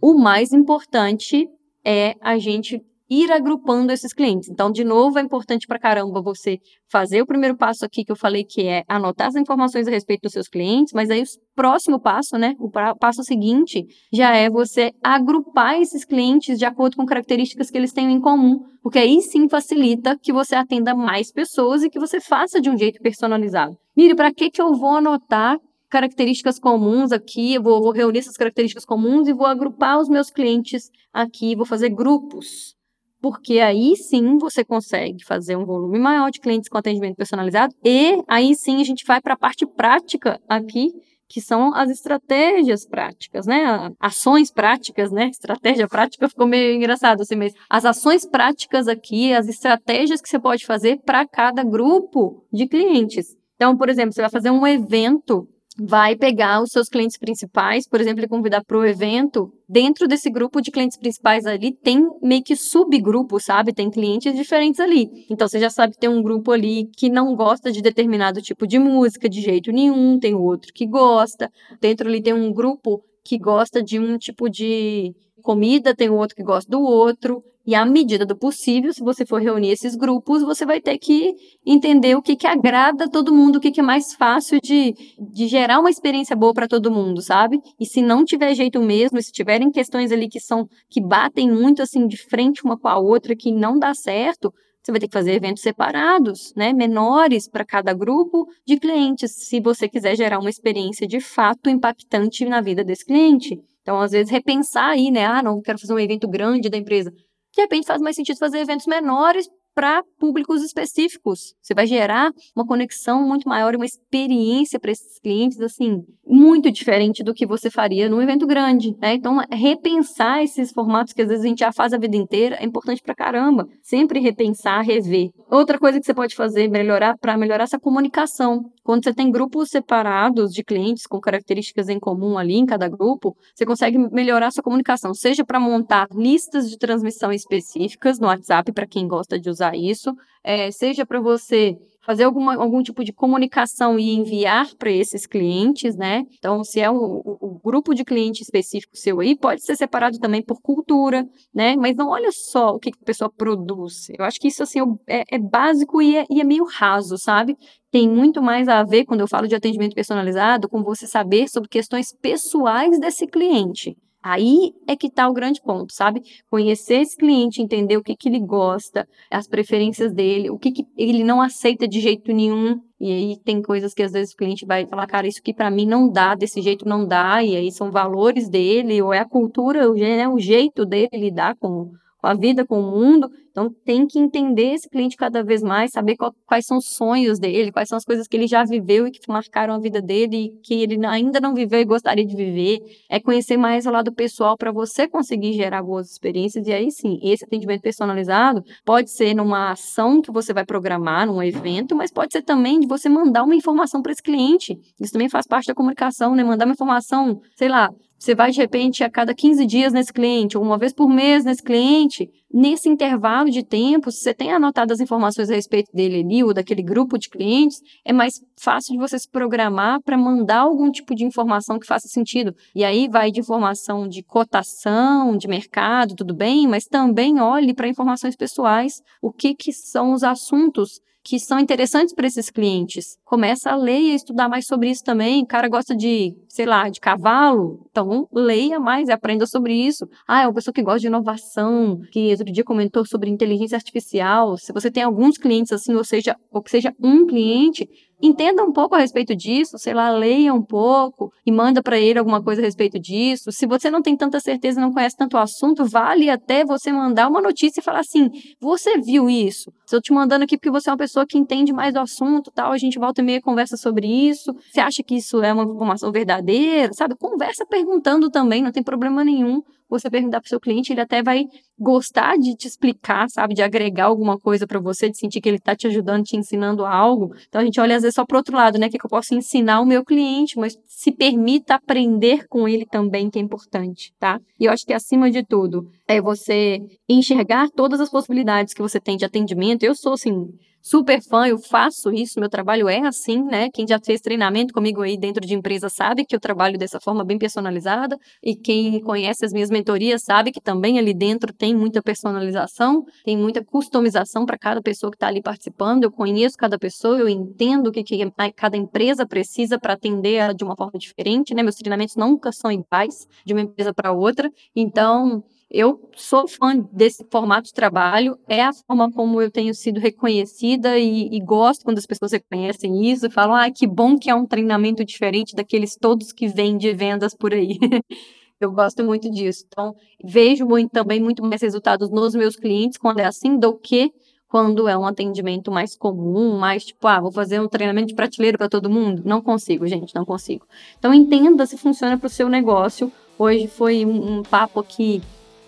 o 0.00 0.14
mais 0.14 0.50
importante 0.50 1.46
é 1.84 2.14
a 2.22 2.38
gente 2.38 2.80
ir 3.12 3.30
agrupando 3.30 3.92
esses 3.92 4.14
clientes. 4.14 4.48
Então, 4.48 4.72
de 4.72 4.82
novo, 4.82 5.18
é 5.18 5.22
importante 5.22 5.66
para 5.66 5.78
caramba 5.78 6.22
você 6.22 6.58
fazer 6.88 7.20
o 7.20 7.26
primeiro 7.26 7.54
passo 7.54 7.84
aqui 7.84 8.04
que 8.04 8.12
eu 8.12 8.16
falei, 8.16 8.42
que 8.42 8.66
é 8.66 8.84
anotar 8.88 9.28
as 9.28 9.36
informações 9.36 9.86
a 9.86 9.90
respeito 9.90 10.22
dos 10.22 10.32
seus 10.32 10.48
clientes, 10.48 10.94
mas 10.94 11.10
aí 11.10 11.22
o 11.22 11.26
próximo 11.54 12.00
passo, 12.00 12.38
né, 12.38 12.54
o 12.58 12.70
passo 12.70 13.22
seguinte, 13.22 13.84
já 14.10 14.34
é 14.34 14.48
você 14.48 14.92
agrupar 15.02 15.78
esses 15.78 16.06
clientes 16.06 16.58
de 16.58 16.64
acordo 16.64 16.96
com 16.96 17.04
características 17.04 17.70
que 17.70 17.76
eles 17.76 17.92
têm 17.92 18.10
em 18.10 18.20
comum, 18.20 18.64
porque 18.82 18.98
aí 18.98 19.20
sim 19.20 19.46
facilita 19.46 20.18
que 20.18 20.32
você 20.32 20.54
atenda 20.54 20.94
mais 20.94 21.30
pessoas 21.30 21.82
e 21.82 21.90
que 21.90 21.98
você 21.98 22.18
faça 22.18 22.62
de 22.62 22.70
um 22.70 22.78
jeito 22.78 23.00
personalizado. 23.02 23.76
Mire, 23.94 24.14
para 24.14 24.32
que, 24.32 24.50
que 24.50 24.62
eu 24.62 24.74
vou 24.74 24.96
anotar 24.96 25.58
características 25.90 26.58
comuns 26.58 27.12
aqui, 27.12 27.54
eu 27.54 27.62
vou, 27.62 27.82
vou 27.82 27.92
reunir 27.92 28.20
essas 28.20 28.38
características 28.38 28.86
comuns 28.86 29.28
e 29.28 29.34
vou 29.34 29.46
agrupar 29.46 30.00
os 30.00 30.08
meus 30.08 30.30
clientes 30.30 30.90
aqui, 31.12 31.54
vou 31.54 31.66
fazer 31.66 31.90
grupos 31.90 32.74
porque 33.22 33.60
aí 33.60 33.94
sim 33.94 34.36
você 34.36 34.64
consegue 34.64 35.24
fazer 35.24 35.56
um 35.56 35.64
volume 35.64 35.98
maior 35.98 36.28
de 36.30 36.40
clientes 36.40 36.68
com 36.68 36.76
atendimento 36.76 37.14
personalizado 37.14 37.72
e 37.84 38.20
aí 38.26 38.52
sim 38.56 38.80
a 38.80 38.84
gente 38.84 39.06
vai 39.06 39.20
para 39.20 39.34
a 39.34 39.38
parte 39.38 39.64
prática 39.64 40.40
aqui, 40.48 40.88
que 41.28 41.40
são 41.40 41.72
as 41.72 41.88
estratégias 41.88 42.84
práticas, 42.84 43.46
né? 43.46 43.90
Ações 44.00 44.52
práticas, 44.52 45.12
né? 45.12 45.28
Estratégia 45.28 45.86
prática 45.86 46.28
ficou 46.28 46.46
meio 46.46 46.74
engraçado 46.74 47.22
assim, 47.22 47.36
mas 47.36 47.54
as 47.70 47.84
ações 47.84 48.26
práticas 48.26 48.88
aqui, 48.88 49.32
as 49.32 49.48
estratégias 49.48 50.20
que 50.20 50.28
você 50.28 50.40
pode 50.40 50.66
fazer 50.66 50.98
para 51.06 51.26
cada 51.26 51.62
grupo 51.62 52.44
de 52.52 52.66
clientes. 52.66 53.36
Então, 53.54 53.76
por 53.76 53.88
exemplo, 53.88 54.12
você 54.12 54.20
vai 54.20 54.30
fazer 54.30 54.50
um 54.50 54.66
evento 54.66 55.48
vai 55.78 56.16
pegar 56.16 56.62
os 56.62 56.70
seus 56.70 56.88
clientes 56.88 57.18
principais, 57.18 57.88
por 57.88 58.00
exemplo, 58.00 58.24
e 58.24 58.28
convidar 58.28 58.62
para 58.64 58.76
o 58.76 58.84
evento. 58.84 59.52
Dentro 59.68 60.06
desse 60.06 60.30
grupo 60.30 60.60
de 60.60 60.70
clientes 60.70 60.98
principais 60.98 61.46
ali, 61.46 61.72
tem 61.72 62.06
meio 62.22 62.42
que 62.42 62.54
subgrupo, 62.54 63.40
sabe? 63.40 63.72
Tem 63.72 63.90
clientes 63.90 64.34
diferentes 64.34 64.80
ali. 64.80 65.08
Então, 65.30 65.48
você 65.48 65.58
já 65.58 65.70
sabe 65.70 65.94
que 65.94 66.00
tem 66.00 66.10
um 66.10 66.22
grupo 66.22 66.52
ali 66.52 66.88
que 66.96 67.08
não 67.08 67.34
gosta 67.34 67.72
de 67.72 67.80
determinado 67.80 68.42
tipo 68.42 68.66
de 68.66 68.78
música 68.78 69.28
de 69.28 69.40
jeito 69.40 69.72
nenhum, 69.72 70.18
tem 70.18 70.34
outro 70.34 70.72
que 70.72 70.86
gosta. 70.86 71.50
Dentro 71.80 72.08
ali 72.08 72.22
tem 72.22 72.34
um 72.34 72.52
grupo 72.52 73.02
que 73.24 73.38
gosta 73.38 73.82
de 73.82 73.98
um 73.98 74.18
tipo 74.18 74.48
de 74.48 75.14
comida, 75.42 75.94
tem 75.94 76.10
outro 76.10 76.36
que 76.36 76.42
gosta 76.42 76.70
do 76.70 76.80
outro. 76.80 77.42
E 77.64 77.74
à 77.74 77.86
medida 77.86 78.26
do 78.26 78.36
possível, 78.36 78.92
se 78.92 79.02
você 79.02 79.24
for 79.24 79.40
reunir 79.40 79.70
esses 79.70 79.94
grupos, 79.94 80.42
você 80.42 80.66
vai 80.66 80.80
ter 80.80 80.98
que 80.98 81.34
entender 81.64 82.16
o 82.16 82.22
que, 82.22 82.34
que 82.34 82.46
agrada 82.46 83.08
todo 83.08 83.32
mundo, 83.32 83.56
o 83.56 83.60
que, 83.60 83.70
que 83.70 83.80
é 83.80 83.84
mais 83.84 84.14
fácil 84.14 84.58
de, 84.60 84.94
de 85.32 85.46
gerar 85.46 85.78
uma 85.78 85.90
experiência 85.90 86.34
boa 86.34 86.52
para 86.52 86.66
todo 86.66 86.90
mundo, 86.90 87.22
sabe? 87.22 87.60
E 87.78 87.86
se 87.86 88.02
não 88.02 88.24
tiver 88.24 88.52
jeito 88.54 88.80
mesmo, 88.80 89.22
se 89.22 89.30
tiverem 89.30 89.70
questões 89.70 90.10
ali 90.10 90.28
que 90.28 90.40
são 90.40 90.68
que 90.90 91.00
batem 91.00 91.50
muito 91.50 91.82
assim 91.82 92.06
de 92.08 92.16
frente 92.16 92.64
uma 92.64 92.76
com 92.76 92.88
a 92.88 92.98
outra, 92.98 93.36
que 93.36 93.52
não 93.52 93.78
dá 93.78 93.94
certo, 93.94 94.52
você 94.82 94.90
vai 94.90 95.00
ter 95.00 95.06
que 95.06 95.14
fazer 95.14 95.32
eventos 95.32 95.62
separados, 95.62 96.52
né, 96.56 96.72
menores 96.72 97.48
para 97.48 97.64
cada 97.64 97.94
grupo 97.94 98.46
de 98.66 98.76
clientes, 98.76 99.30
se 99.46 99.60
você 99.60 99.88
quiser 99.88 100.16
gerar 100.16 100.40
uma 100.40 100.50
experiência 100.50 101.06
de 101.06 101.20
fato 101.20 101.70
impactante 101.70 102.44
na 102.44 102.60
vida 102.60 102.82
desse 102.82 103.06
cliente. 103.06 103.56
Então, 103.82 104.00
às 104.00 104.10
vezes, 104.10 104.30
repensar 104.30 104.90
aí, 104.90 105.10
né? 105.10 105.26
Ah, 105.26 105.42
não, 105.42 105.60
quero 105.60 105.78
fazer 105.78 105.92
um 105.92 105.98
evento 105.98 106.28
grande 106.28 106.68
da 106.68 106.76
empresa 106.76 107.12
de 107.54 107.62
repente 107.62 107.86
faz 107.86 108.00
mais 108.00 108.16
sentido 108.16 108.38
fazer 108.38 108.58
eventos 108.58 108.86
menores 108.86 109.48
para 109.74 110.02
públicos 110.18 110.62
específicos. 110.62 111.54
Você 111.60 111.74
vai 111.74 111.86
gerar 111.86 112.30
uma 112.54 112.66
conexão 112.66 113.26
muito 113.26 113.48
maior, 113.48 113.74
uma 113.74 113.84
experiência 113.84 114.78
para 114.78 114.92
esses 114.92 115.18
clientes, 115.18 115.60
assim, 115.60 116.04
muito 116.26 116.70
diferente 116.70 117.22
do 117.22 117.34
que 117.34 117.46
você 117.46 117.70
faria 117.70 118.08
num 118.08 118.22
evento 118.22 118.46
grande, 118.46 118.96
né? 119.00 119.14
Então, 119.14 119.38
repensar 119.50 120.42
esses 120.42 120.72
formatos 120.72 121.12
que 121.12 121.22
às 121.22 121.28
vezes 121.28 121.44
a 121.44 121.48
gente 121.48 121.60
já 121.60 121.72
faz 121.72 121.92
a 121.92 121.98
vida 121.98 122.16
inteira 122.16 122.56
é 122.56 122.64
importante 122.64 123.02
para 123.02 123.14
caramba. 123.14 123.66
Sempre 123.82 124.20
repensar, 124.20 124.82
rever. 124.82 125.30
Outra 125.50 125.78
coisa 125.78 125.98
que 125.98 126.06
você 126.06 126.14
pode 126.14 126.34
fazer, 126.34 126.68
melhorar, 126.68 127.16
para 127.18 127.36
melhorar 127.36 127.64
essa 127.64 127.78
comunicação. 127.78 128.64
Quando 128.82 129.04
você 129.04 129.14
tem 129.14 129.30
grupos 129.30 129.70
separados 129.70 130.52
de 130.52 130.64
clientes 130.64 131.06
com 131.06 131.20
características 131.20 131.88
em 131.88 132.00
comum 132.00 132.36
ali 132.36 132.56
em 132.56 132.66
cada 132.66 132.88
grupo, 132.88 133.36
você 133.54 133.64
consegue 133.64 133.96
melhorar 133.96 134.46
essa 134.46 134.62
comunicação, 134.62 135.14
seja 135.14 135.44
para 135.44 135.60
montar 135.60 136.08
listas 136.12 136.68
de 136.68 136.76
transmissão 136.76 137.32
específicas 137.32 138.18
no 138.18 138.26
WhatsApp 138.26 138.72
para 138.72 138.86
quem 138.86 139.06
gosta 139.06 139.38
de 139.38 139.48
usar 139.48 139.61
usar 139.62 139.76
isso, 139.76 140.14
é, 140.42 140.70
seja 140.70 141.06
para 141.06 141.20
você 141.20 141.76
fazer 142.04 142.24
alguma, 142.24 142.56
algum 142.56 142.82
tipo 142.82 143.04
de 143.04 143.12
comunicação 143.12 143.96
e 143.96 144.12
enviar 144.12 144.74
para 144.74 144.90
esses 144.90 145.24
clientes, 145.24 145.94
né? 145.94 146.26
Então, 146.36 146.64
se 146.64 146.80
é 146.80 146.90
o, 146.90 146.96
o, 146.96 147.38
o, 147.40 147.60
grupo 147.62 147.94
de 147.94 148.04
cliente 148.04 148.42
específico 148.42 148.96
seu 148.96 149.20
aí, 149.20 149.36
pode 149.36 149.62
ser 149.62 149.76
separado 149.76 150.18
também 150.18 150.42
por 150.42 150.60
cultura, 150.60 151.24
né? 151.54 151.76
Mas 151.76 151.96
não 151.96 152.08
olha 152.08 152.30
só 152.32 152.70
o 152.70 152.80
que, 152.80 152.90
que 152.90 152.98
a 153.00 153.06
pessoa 153.06 153.30
produz. 153.30 154.08
Eu 154.18 154.24
acho 154.24 154.40
que 154.40 154.48
isso, 154.48 154.64
assim, 154.64 154.80
é, 155.06 155.22
é 155.30 155.38
básico 155.38 156.02
e 156.02 156.16
é, 156.16 156.26
e 156.28 156.40
é 156.40 156.44
meio 156.44 156.64
raso, 156.64 157.16
sabe? 157.16 157.56
Tem 157.88 158.08
muito 158.08 158.42
mais 158.42 158.68
a 158.68 158.82
ver, 158.82 159.04
quando 159.04 159.20
eu 159.20 159.28
falo 159.28 159.46
de 159.46 159.54
atendimento 159.54 159.94
personalizado, 159.94 160.68
com 160.68 160.82
você 160.82 161.06
saber 161.06 161.48
sobre 161.48 161.68
questões 161.68 162.12
pessoais 162.20 162.98
desse 162.98 163.28
cliente. 163.28 163.96
Aí 164.22 164.72
é 164.86 164.94
que 164.94 165.08
está 165.08 165.28
o 165.28 165.32
grande 165.32 165.60
ponto, 165.60 165.92
sabe? 165.92 166.22
Conhecer 166.48 167.00
esse 167.00 167.16
cliente, 167.16 167.60
entender 167.60 167.96
o 167.96 168.02
que, 168.02 168.14
que 168.14 168.28
ele 168.28 168.38
gosta, 168.38 169.08
as 169.30 169.48
preferências 169.48 170.12
dele, 170.12 170.48
o 170.48 170.58
que, 170.58 170.70
que 170.70 170.86
ele 170.96 171.24
não 171.24 171.40
aceita 171.40 171.88
de 171.88 172.00
jeito 172.00 172.32
nenhum. 172.32 172.80
E 173.00 173.10
aí 173.10 173.36
tem 173.44 173.60
coisas 173.60 173.92
que 173.92 174.02
às 174.02 174.12
vezes 174.12 174.32
o 174.32 174.36
cliente 174.36 174.64
vai 174.64 174.86
falar, 174.86 175.08
cara, 175.08 175.26
isso 175.26 175.40
aqui 175.40 175.52
para 175.52 175.70
mim 175.70 175.86
não 175.86 176.08
dá, 176.08 176.36
desse 176.36 176.62
jeito 176.62 176.86
não 176.88 177.04
dá, 177.04 177.42
e 177.42 177.56
aí 177.56 177.72
são 177.72 177.90
valores 177.90 178.48
dele, 178.48 179.02
ou 179.02 179.12
é 179.12 179.18
a 179.18 179.28
cultura, 179.28 179.90
o, 179.90 179.94
né, 179.94 180.28
o 180.28 180.38
jeito 180.38 180.86
dele 180.86 181.10
lidar 181.14 181.56
com 181.56 181.90
a 182.22 182.34
vida, 182.34 182.64
com 182.64 182.78
o 182.78 182.90
mundo. 182.90 183.28
Então, 183.52 183.70
tem 183.84 184.06
que 184.06 184.18
entender 184.18 184.72
esse 184.72 184.88
cliente 184.88 185.14
cada 185.14 185.44
vez 185.44 185.62
mais, 185.62 185.92
saber 185.92 186.16
qual, 186.16 186.34
quais 186.46 186.64
são 186.64 186.78
os 186.78 186.86
sonhos 186.86 187.38
dele, 187.38 187.70
quais 187.70 187.86
são 187.86 187.98
as 187.98 188.04
coisas 188.04 188.26
que 188.26 188.34
ele 188.34 188.46
já 188.46 188.64
viveu 188.64 189.06
e 189.06 189.10
que 189.10 189.20
marcaram 189.28 189.74
a 189.74 189.78
vida 189.78 190.00
dele 190.00 190.46
e 190.46 190.50
que 190.62 190.74
ele 190.74 191.04
ainda 191.04 191.38
não 191.38 191.54
viveu 191.54 191.78
e 191.78 191.84
gostaria 191.84 192.24
de 192.24 192.34
viver. 192.34 192.80
É 193.10 193.20
conhecer 193.20 193.58
mais 193.58 193.84
o 193.84 193.90
lado 193.90 194.10
pessoal 194.10 194.56
para 194.56 194.72
você 194.72 195.06
conseguir 195.06 195.52
gerar 195.52 195.82
boas 195.82 196.10
experiências. 196.10 196.66
E 196.66 196.72
aí 196.72 196.90
sim, 196.90 197.20
esse 197.22 197.44
atendimento 197.44 197.82
personalizado 197.82 198.64
pode 198.86 199.10
ser 199.10 199.34
numa 199.34 199.72
ação 199.72 200.22
que 200.22 200.32
você 200.32 200.54
vai 200.54 200.64
programar, 200.64 201.26
num 201.26 201.42
evento, 201.42 201.94
mas 201.94 202.10
pode 202.10 202.32
ser 202.32 202.42
também 202.42 202.80
de 202.80 202.86
você 202.86 203.08
mandar 203.08 203.44
uma 203.44 203.54
informação 203.54 204.00
para 204.00 204.12
esse 204.12 204.22
cliente. 204.22 204.78
Isso 204.98 205.12
também 205.12 205.28
faz 205.28 205.46
parte 205.46 205.66
da 205.66 205.74
comunicação, 205.74 206.34
né? 206.34 206.42
Mandar 206.42 206.64
uma 206.64 206.72
informação, 206.72 207.38
sei 207.54 207.68
lá, 207.68 207.90
você 208.22 208.36
vai 208.36 208.52
de 208.52 208.58
repente 208.58 209.02
a 209.02 209.10
cada 209.10 209.34
15 209.34 209.66
dias 209.66 209.92
nesse 209.92 210.12
cliente, 210.12 210.56
ou 210.56 210.62
uma 210.62 210.78
vez 210.78 210.92
por 210.92 211.08
mês 211.08 211.44
nesse 211.44 211.60
cliente, 211.60 212.30
nesse 212.52 212.88
intervalo 212.88 213.50
de 213.50 213.62
tempo, 213.62 214.10
se 214.10 214.18
você 214.18 214.34
tem 214.34 214.52
anotado 214.52 214.92
as 214.92 215.00
informações 215.00 215.50
a 215.50 215.54
respeito 215.54 215.90
dele 215.92 216.20
ali, 216.20 216.44
ou 216.44 216.52
daquele 216.52 216.82
grupo 216.82 217.18
de 217.18 217.28
clientes, 217.28 217.80
é 218.04 218.12
mais 218.12 218.34
fácil 218.56 218.92
de 218.92 218.98
você 218.98 219.18
se 219.18 219.28
programar 219.28 220.00
para 220.02 220.18
mandar 220.18 220.60
algum 220.60 220.90
tipo 220.90 221.14
de 221.14 221.24
informação 221.24 221.78
que 221.78 221.86
faça 221.86 222.08
sentido. 222.08 222.54
E 222.74 222.84
aí 222.84 223.08
vai 223.08 223.30
de 223.30 223.40
informação 223.40 224.06
de 224.06 224.22
cotação, 224.22 225.36
de 225.36 225.48
mercado, 225.48 226.14
tudo 226.14 226.34
bem, 226.34 226.66
mas 226.68 226.84
também 226.84 227.40
olhe 227.40 227.74
para 227.74 227.88
informações 227.88 228.36
pessoais, 228.36 229.02
o 229.20 229.32
que, 229.32 229.54
que 229.54 229.72
são 229.72 230.12
os 230.12 230.22
assuntos 230.22 231.00
que 231.24 231.38
são 231.38 231.58
interessantes 231.58 232.14
para 232.14 232.26
esses 232.26 232.50
clientes. 232.50 233.16
Começa 233.24 233.70
a 233.70 233.76
ler 233.76 234.00
e 234.00 234.12
a 234.12 234.14
estudar 234.14 234.48
mais 234.48 234.66
sobre 234.66 234.90
isso 234.90 235.02
também. 235.04 235.42
O 235.42 235.46
cara 235.46 235.68
gosta 235.68 235.94
de, 235.94 236.34
sei 236.48 236.66
lá, 236.66 236.88
de 236.88 237.00
cavalo, 237.00 237.86
então 237.90 238.26
leia 238.32 238.80
mais 238.80 239.08
e 239.08 239.12
aprenda 239.12 239.46
sobre 239.46 239.74
isso. 239.74 240.06
Ah, 240.26 240.42
é 240.42 240.46
uma 240.46 240.54
pessoa 240.54 240.74
que 240.74 240.82
gosta 240.82 241.00
de 241.00 241.06
inovação, 241.06 242.00
que 242.10 242.30
outro 242.30 242.52
dia 242.52 242.64
comentou 242.64 243.06
sobre 243.06 243.30
inteligência 243.30 243.76
artificial. 243.76 244.56
Se 244.56 244.72
você 244.72 244.90
tem 244.90 245.02
alguns 245.02 245.38
clientes 245.38 245.72
assim, 245.72 245.94
ou 245.94 246.04
seja, 246.04 246.36
ou 246.50 246.62
que 246.62 246.70
seja 246.70 246.92
um 247.00 247.26
cliente, 247.26 247.88
entenda 248.22 248.62
um 248.62 248.72
pouco 248.72 248.94
a 248.94 248.98
respeito 248.98 249.34
disso, 249.34 249.76
sei 249.78 249.92
lá, 249.94 250.10
leia 250.10 250.54
um 250.54 250.62
pouco 250.62 251.32
e 251.44 251.50
manda 251.52 251.82
para 251.82 251.98
ele 251.98 252.18
alguma 252.18 252.42
coisa 252.42 252.62
a 252.62 252.64
respeito 252.64 252.98
disso. 252.98 253.50
Se 253.52 253.66
você 253.66 253.90
não 253.90 254.00
tem 254.00 254.16
tanta 254.16 254.38
certeza, 254.40 254.80
não 254.80 254.92
conhece 254.92 255.16
tanto 255.16 255.36
o 255.36 255.40
assunto, 255.40 255.84
vale 255.84 256.30
até 256.30 256.64
você 256.64 256.92
mandar 256.92 257.28
uma 257.28 257.40
notícia 257.40 257.80
e 257.80 257.82
falar 257.82 258.00
assim: 258.00 258.30
"Você 258.60 258.98
viu 258.98 259.28
isso? 259.28 259.72
Estou 259.84 260.00
te 260.00 260.12
mandando 260.12 260.44
aqui 260.44 260.56
porque 260.56 260.70
você 260.70 260.88
é 260.88 260.92
uma 260.92 260.98
pessoa 260.98 261.26
que 261.26 261.36
entende 261.38 261.72
mais 261.72 261.92
do 261.92 262.00
assunto, 262.00 262.50
tal, 262.54 262.72
a 262.72 262.78
gente 262.78 262.98
volta 262.98 263.20
e 263.20 263.24
meia 263.24 263.40
conversa 263.40 263.76
sobre 263.76 264.06
isso. 264.06 264.52
Você 264.70 264.80
acha 264.80 265.02
que 265.02 265.16
isso 265.16 265.42
é 265.42 265.52
uma 265.52 265.64
informação 265.64 266.12
verdadeira?", 266.12 266.92
sabe? 266.92 267.16
Conversa 267.16 267.66
perguntando 267.66 268.30
também, 268.30 268.62
não 268.62 268.72
tem 268.72 268.82
problema 268.82 269.24
nenhum 269.24 269.62
você 269.98 270.10
perguntar 270.10 270.40
para 270.40 270.46
o 270.46 270.48
seu 270.48 270.60
cliente, 270.60 270.92
ele 270.92 271.00
até 271.00 271.22
vai 271.22 271.46
gostar 271.78 272.36
de 272.38 272.54
te 272.54 272.66
explicar, 272.66 273.28
sabe, 273.28 273.54
de 273.54 273.62
agregar 273.62 274.06
alguma 274.06 274.38
coisa 274.38 274.66
para 274.66 274.80
você, 274.80 275.10
de 275.10 275.18
sentir 275.18 275.40
que 275.40 275.48
ele 275.48 275.56
está 275.56 275.74
te 275.74 275.86
ajudando, 275.86 276.24
te 276.24 276.36
ensinando 276.36 276.84
algo. 276.84 277.34
Então 277.48 277.60
a 277.60 277.64
gente 277.64 277.80
olha 277.80 277.96
às 277.96 278.02
vezes 278.02 278.14
só 278.14 278.24
para 278.24 278.38
outro 278.38 278.56
lado, 278.56 278.78
né, 278.78 278.88
que, 278.88 278.98
que 278.98 279.04
eu 279.04 279.10
posso 279.10 279.34
ensinar 279.34 279.80
o 279.80 279.86
meu 279.86 280.04
cliente, 280.04 280.58
mas 280.58 280.76
se 280.86 281.10
permita 281.12 281.74
aprender 281.74 282.46
com 282.48 282.68
ele 282.68 282.86
também, 282.86 283.28
que 283.28 283.38
é 283.38 283.42
importante, 283.42 284.12
tá? 284.18 284.40
E 284.58 284.64
eu 284.64 284.72
acho 284.72 284.86
que 284.86 284.92
acima 284.92 285.30
de 285.30 285.44
tudo 285.44 285.88
é 286.06 286.20
você 286.20 286.78
enxergar 287.08 287.68
todas 287.70 288.00
as 288.00 288.10
possibilidades 288.10 288.74
que 288.74 288.82
você 288.82 289.00
tem 289.00 289.16
de 289.16 289.24
atendimento. 289.24 289.82
Eu 289.82 289.94
sou 289.94 290.14
assim 290.14 290.48
super 290.82 291.22
fã, 291.22 291.46
eu 291.46 291.58
faço 291.58 292.12
isso, 292.12 292.40
meu 292.40 292.48
trabalho 292.48 292.88
é 292.88 293.06
assim, 293.06 293.42
né? 293.42 293.70
Quem 293.72 293.86
já 293.86 293.98
fez 294.04 294.20
treinamento 294.20 294.74
comigo 294.74 295.00
aí 295.00 295.16
dentro 295.16 295.46
de 295.46 295.54
empresa 295.54 295.88
sabe 295.88 296.24
que 296.24 296.34
eu 296.34 296.40
trabalho 296.40 296.76
dessa 296.76 297.00
forma 297.00 297.24
bem 297.24 297.38
personalizada, 297.38 298.18
e 298.42 298.56
quem 298.56 299.00
conhece 299.00 299.44
as 299.44 299.52
minhas 299.52 299.70
mentorias 299.70 300.22
sabe 300.22 300.50
que 300.50 300.60
também 300.60 300.98
ali 300.98 301.14
dentro 301.14 301.52
tem 301.52 301.74
muita 301.74 302.02
personalização, 302.02 303.04
tem 303.24 303.36
muita 303.36 303.64
customização 303.64 304.44
para 304.44 304.58
cada 304.58 304.82
pessoa 304.82 305.10
que 305.10 305.16
está 305.16 305.28
ali 305.28 305.40
participando. 305.40 306.04
Eu 306.04 306.10
conheço 306.10 306.56
cada 306.56 306.78
pessoa, 306.78 307.18
eu 307.18 307.28
entendo 307.28 307.86
o 307.86 307.92
que, 307.92 308.02
que 308.02 308.18
cada 308.56 308.76
empresa 308.76 309.26
precisa 309.26 309.78
para 309.78 309.92
atender 309.92 310.34
ela 310.34 310.54
de 310.54 310.64
uma 310.64 310.74
forma 310.76 310.98
diferente, 310.98 311.54
né? 311.54 311.62
Meus 311.62 311.76
treinamentos 311.76 312.16
nunca 312.16 312.50
são 312.50 312.72
iguais 312.72 313.28
de 313.44 313.52
uma 313.52 313.62
empresa 313.62 313.94
para 313.94 314.12
outra, 314.12 314.50
então 314.74 315.44
eu 315.72 315.98
sou 316.14 316.46
fã 316.46 316.76
desse 316.92 317.24
formato 317.30 317.68
de 317.68 317.72
trabalho, 317.72 318.38
é 318.46 318.62
a 318.62 318.74
forma 318.74 319.10
como 319.10 319.40
eu 319.40 319.50
tenho 319.50 319.72
sido 319.72 319.98
reconhecida 319.98 320.98
e, 320.98 321.34
e 321.34 321.40
gosto 321.40 321.82
quando 321.84 321.96
as 321.96 322.04
pessoas 322.04 322.32
reconhecem 322.32 323.10
isso 323.10 323.26
e 323.26 323.30
falam, 323.30 323.54
ah, 323.54 323.70
que 323.70 323.86
bom 323.86 324.18
que 324.18 324.28
é 324.28 324.34
um 324.34 324.44
treinamento 324.44 325.02
diferente 325.02 325.56
daqueles 325.56 325.96
todos 325.96 326.30
que 326.30 326.46
vêm 326.46 326.76
de 326.76 326.92
vendas 326.92 327.34
por 327.34 327.54
aí. 327.54 327.78
eu 328.60 328.70
gosto 328.70 329.02
muito 329.02 329.30
disso. 329.30 329.64
Então, 329.66 329.94
vejo 330.22 330.66
muito, 330.66 330.90
também 330.90 331.20
muito 331.22 331.42
mais 331.42 331.62
resultados 331.62 332.10
nos 332.10 332.34
meus 332.34 332.54
clientes 332.54 332.98
quando 332.98 333.20
é 333.20 333.24
assim 333.24 333.58
do 333.58 333.72
que 333.72 334.12
quando 334.48 334.86
é 334.86 334.98
um 334.98 335.06
atendimento 335.06 335.72
mais 335.72 335.96
comum, 335.96 336.58
mais 336.58 336.84
tipo, 336.84 337.08
ah, 337.08 337.18
vou 337.18 337.32
fazer 337.32 337.58
um 337.58 337.66
treinamento 337.66 338.08
de 338.08 338.14
prateleira 338.14 338.58
para 338.58 338.68
todo 338.68 338.90
mundo. 338.90 339.22
Não 339.24 339.40
consigo, 339.40 339.86
gente, 339.86 340.14
não 340.14 340.26
consigo. 340.26 340.66
Então, 340.98 341.14
entenda 341.14 341.64
se 341.64 341.78
funciona 341.78 342.18
para 342.18 342.26
o 342.26 342.30
seu 342.30 342.50
negócio. 342.50 343.10
Hoje 343.38 343.66
foi 343.66 344.04
um, 344.04 344.40
um 344.40 344.42
papo 344.42 344.78
aqui 344.78 345.22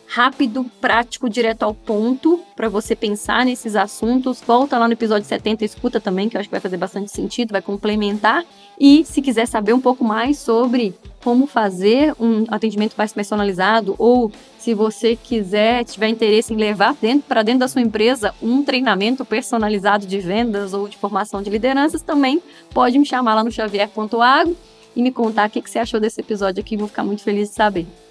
rápido, 0.07 0.65
prático, 0.81 1.29
direto 1.29 1.63
ao 1.63 1.75
ponto, 1.75 2.41
para 2.55 2.69
você 2.69 2.95
pensar 2.95 3.45
nesses 3.45 3.75
assuntos. 3.75 4.41
Volta 4.41 4.79
lá 4.79 4.87
no 4.87 4.95
episódio 4.95 5.27
70 5.27 5.65
e 5.65 5.67
escuta 5.67 6.01
também, 6.01 6.29
que 6.29 6.37
eu 6.37 6.41
acho 6.41 6.49
que 6.49 6.55
vai 6.55 6.61
fazer 6.61 6.77
bastante 6.77 7.11
sentido, 7.11 7.53
vai 7.53 7.63
complementar. 7.63 8.45
E 8.79 9.05
se 9.05 9.23
quiser 9.23 9.47
saber 9.47 9.73
um 9.73 9.81
pouco 9.81 10.05
mais 10.05 10.39
sobre 10.39 10.95
como 11.23 11.47
fazer 11.47 12.15
um 12.21 12.45
atendimento 12.49 12.95
mais 12.97 13.13
personalizado, 13.13 13.95
ou 13.99 14.31
se 14.59 14.75
você 14.75 15.17
quiser, 15.17 15.85
tiver 15.85 16.09
interesse 16.09 16.53
em 16.53 16.57
levar 16.57 16.95
para 17.27 17.43
dentro 17.43 17.61
da 17.61 17.69
sua 17.69 17.81
empresa 17.81 18.35
um 18.43 18.63
treinamento 18.63 19.25
personalizado 19.25 20.07
de 20.07 20.19
vendas 20.21 20.75
ou 20.75 20.89
de 20.89 20.97
formação 20.97 21.43
de 21.43 21.51
lideranças, 21.51 22.03
também 22.03 22.43
pode 22.73 22.99
me 22.99 23.07
chamar 23.07 23.35
lá 23.35 23.45
no 23.45 23.51
xavier.agro 23.51 24.57
e 24.95 25.03
me 25.03 25.11
contar 25.11 25.49
o 25.49 25.51
que 25.51 25.69
você 25.69 25.79
achou 25.79 25.99
desse 25.99 26.21
episódio 26.21 26.61
aqui. 26.61 26.77
Vou 26.77 26.89
ficar 26.89 27.05
muito 27.05 27.23
feliz 27.23 27.49
de 27.49 27.55
saber. 27.55 28.04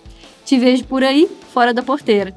Te 0.46 0.60
vejo 0.60 0.84
por 0.86 1.04
aí, 1.04 1.30
fora 1.54 1.74
da 1.74 1.82
porteira. 1.82 2.36